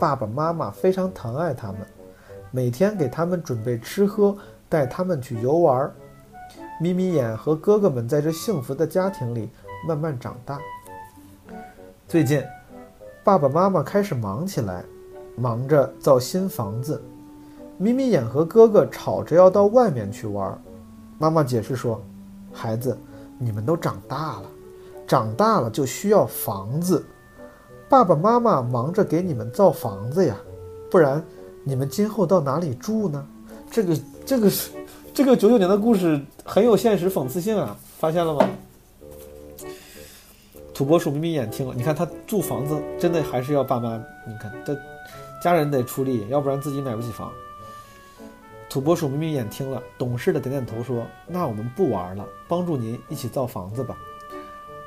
[0.00, 1.80] 爸爸妈妈非常疼爱他们，
[2.50, 4.34] 每天给他们准备吃喝，
[4.70, 5.94] 带他们去游玩儿。
[6.80, 9.50] 眯眯眼和哥哥们在这幸福的家庭里
[9.86, 10.58] 慢慢长大。
[12.08, 12.42] 最近，
[13.22, 14.82] 爸爸妈妈开始忙起来，
[15.36, 17.02] 忙着造新房子。
[17.76, 20.58] 眯眯眼和哥哥吵着要到外面去玩。
[21.22, 22.02] 妈妈解释说
[22.52, 22.98] ：“孩子，
[23.38, 24.50] 你们都长大了，
[25.06, 27.06] 长大了就需要房子。
[27.88, 30.36] 爸爸妈妈忙着给你们造房子呀，
[30.90, 31.24] 不然
[31.62, 33.24] 你们今后到哪里住呢？”
[33.70, 33.96] 这个
[34.26, 34.72] 这个是
[35.14, 38.44] 这个九九年的故事很有现实讽刺性啊，发现了吗？
[40.74, 43.96] 土拨鼠眯眯眼听了，你看他住房子真的还是要爸妈，
[44.26, 44.76] 你看这
[45.40, 47.30] 家人得出力，要不然自己买不起房。
[48.72, 53.94] 土拨鼠眯眯眼听了，懂事的点点头说：“那我们不玩了，帮助您一起造房子吧。”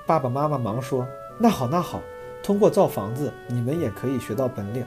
[0.07, 1.05] 爸爸妈妈忙说
[1.37, 2.01] ：“那好，那好，
[2.41, 4.83] 通过造房子，你们也可以学到本领。”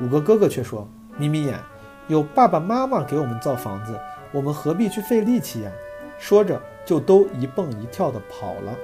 [0.00, 0.88] 五个哥哥却说
[1.18, 1.60] ：“眯眯眼，
[2.06, 3.94] 有爸爸妈妈给我们造房子，
[4.32, 5.70] 我们何必去费力气呀？”
[6.16, 8.74] 说着，就都一蹦一跳的跑了。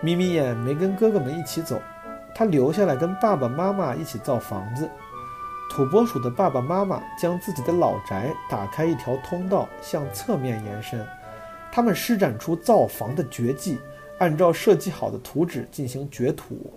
[0.00, 1.78] 眯眯眼没跟哥哥们一起走，
[2.34, 4.88] 他留下来跟爸爸妈妈一起造房子。
[5.70, 11.06] 土拨鼠的爸爸妈妈将自己的老宅打开一条通道，向侧面延伸。
[11.70, 13.78] 他们施展出造房的绝技，
[14.18, 16.72] 按照设计好的图纸进行掘土。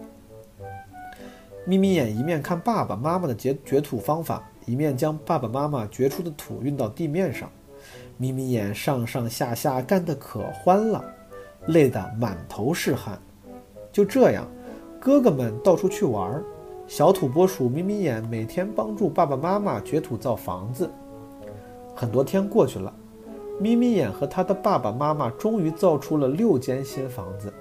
[1.65, 7.49] 眯眯眼一面看爸爸妈妈的掘掘土方法，一面将爸爸妈妈掘出的土运到地面上。
[8.17, 11.03] 眯眯眼上上下下干得可欢了。
[11.67, 13.19] 累得满头是汗。
[13.91, 14.47] 就这样，
[14.99, 16.43] 哥哥们到处去玩，
[16.91, 20.91] 小土拨鼠眯眯眼每天帮助爸爸妈妈掘土造房子。
[21.95, 22.93] 很多天过去了，
[23.61, 27.53] 眯眯眼和他的爸爸妈妈终于造出了六间新房子。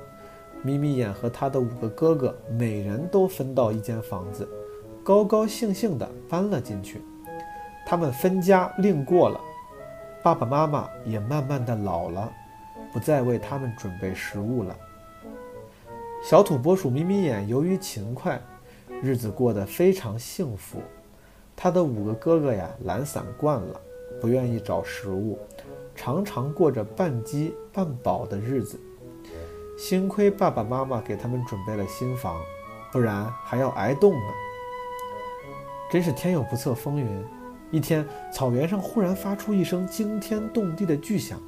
[0.62, 4.48] 眯眯眼和他的五个哥哥每人都分到一间房子，
[5.04, 7.00] 高高兴兴地搬了进去。
[7.86, 9.40] 他们分家另过了，
[10.24, 12.28] 爸爸妈妈也慢慢的老了。
[12.92, 14.76] 不再为他们准备食物了。
[16.20, 18.42] 小土拨鼠眯眯眼由于勤快，
[19.02, 20.80] 日子过得非常幸福。
[21.56, 23.80] 他的五个哥哥呀，懒散惯了，
[24.20, 25.38] 不愿意找食物，
[25.94, 28.78] 常常过着半饥半饱的日子。
[29.76, 32.40] 幸亏爸爸妈妈给他们准备了新房，
[32.92, 34.30] 不然还要挨冻呢。
[35.90, 37.24] 真是天有不测风云。
[37.70, 41.40] 一天，草原上忽然发出一声惊天动地的巨响，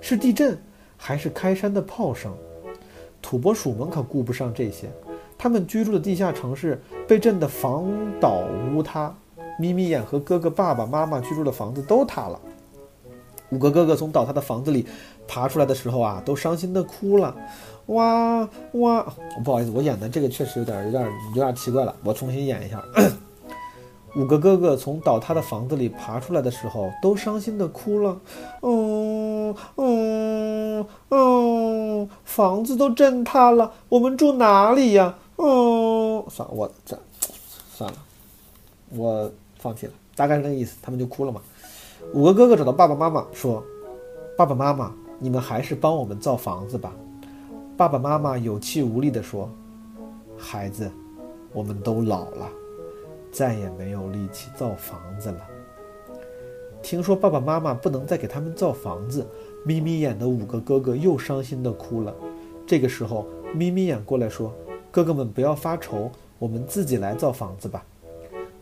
[0.00, 0.58] 是地震。
[1.04, 2.32] 还是开山的炮声，
[3.20, 4.88] 土拨鼠们可顾不上这些，
[5.42, 7.90] 他们居住的地下城市被震得房
[8.20, 9.12] 倒屋塌，
[9.58, 12.38] 咪咪眼和哥哥、爸爸妈妈居住的房子都塌了。
[13.50, 14.86] 五个哥哥从倒塌的房子里
[15.26, 17.34] 爬出来的时候啊，都伤心的哭了，
[17.86, 19.04] 哇哇！
[19.44, 22.80] 不好意思，我演的这个确实有点、有点、有点奇怪了，我重新演一下。
[24.14, 28.16] 五个哥哥从倒塌的房子里爬出来的时候，都伤心的哭了。
[28.60, 32.08] 嗯嗯嗯！
[32.22, 35.16] 房子都震塌了，我们住哪里呀？
[35.42, 36.98] 哦，算了，我这
[37.72, 37.98] 算了，
[38.90, 39.92] 我放弃了。
[40.14, 41.40] 大概是那个意思，他们就哭了嘛。
[42.14, 43.62] 五个哥哥找到爸爸妈妈说
[44.38, 46.92] ：“爸爸妈妈，你们还是帮我们造房子吧。”
[47.76, 49.50] 爸爸妈妈有气无力地说
[50.38, 50.90] ：“孩子，
[51.52, 52.48] 我们都老了。”
[53.32, 55.40] 再也没有力气造房子了。
[56.82, 59.26] 听说爸爸妈妈不能再给他们造房子，
[59.64, 62.14] 眯眯眼的五个哥哥又伤心的哭了。
[62.66, 64.52] 这个时候，眯眯眼过来说
[64.92, 67.84] ：“哥哥们不要发愁，我们自己来造房子吧。”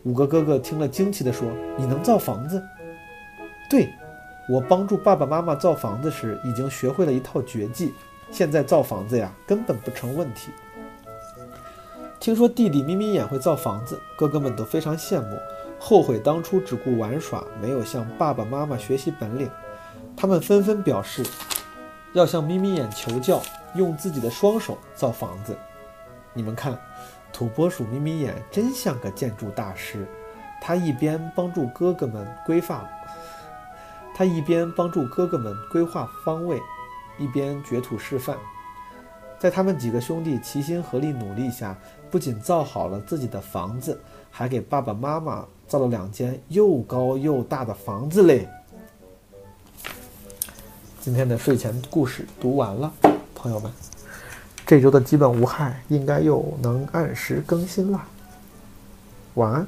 [0.03, 2.59] 五个哥哥听了惊奇的说：“你能造房子
[3.69, 3.87] ？”“对，
[4.49, 7.93] 我帮助爸爸妈妈造房子时已经学会了一套绝技，
[8.31, 10.49] 现在造房子呀根本不成问题。”
[12.19, 15.37] 听说弟弟眯眯眼会造房子，哥哥们都非常羡慕，
[15.79, 19.49] 后悔当初只顾玩耍，没有向爸爸妈妈学习本领。
[20.15, 21.23] 他们纷纷表示
[22.13, 23.41] 要向眯眯眼求教，
[23.75, 25.55] 用自己的双手造房子。
[26.33, 26.77] 你们看，
[27.33, 30.07] 土拨鼠眯眯眼真像个建筑大师。
[30.61, 32.87] 他一边帮助哥哥们规划，
[34.13, 36.61] 他一边帮助哥哥们规划方位，
[37.17, 38.37] 一边掘土示范。
[39.39, 41.75] 在他们几个兄弟齐心合力努力下，
[42.11, 48.47] 不仅造好了自己的房子，还给爸爸妈妈造了两间又高又大的房子嘞。
[50.99, 52.93] 今天的睡前故事读完了，
[53.33, 53.71] 朋友们，
[54.71, 58.01] 这周的基本无害应该又能按时更新了。
[59.33, 59.67] 晚安。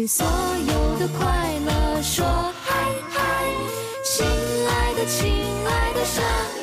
[0.00, 1.26] 对所有的快
[1.66, 2.24] 乐说
[2.64, 3.20] 嗨嗨，
[4.02, 4.24] 亲
[4.66, 5.30] 爱的，亲
[5.66, 6.59] 爱的，生。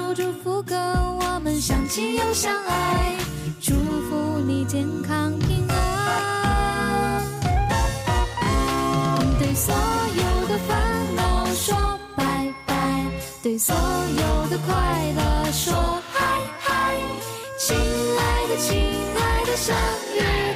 [0.00, 0.74] 祝祝福歌，
[1.20, 3.16] 我们相亲又相爱，
[3.60, 7.22] 祝福你健康平安。
[9.38, 11.76] 对所有的烦恼说
[12.16, 13.04] 拜拜，
[13.42, 15.74] 对所有的快乐说
[16.12, 16.96] 嗨嗨，
[17.58, 18.80] 亲爱的亲
[19.16, 19.76] 爱的生
[20.16, 20.49] 日。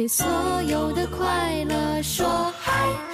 [0.00, 0.26] 对所
[0.62, 2.26] 有的快乐说
[2.58, 3.09] 嗨。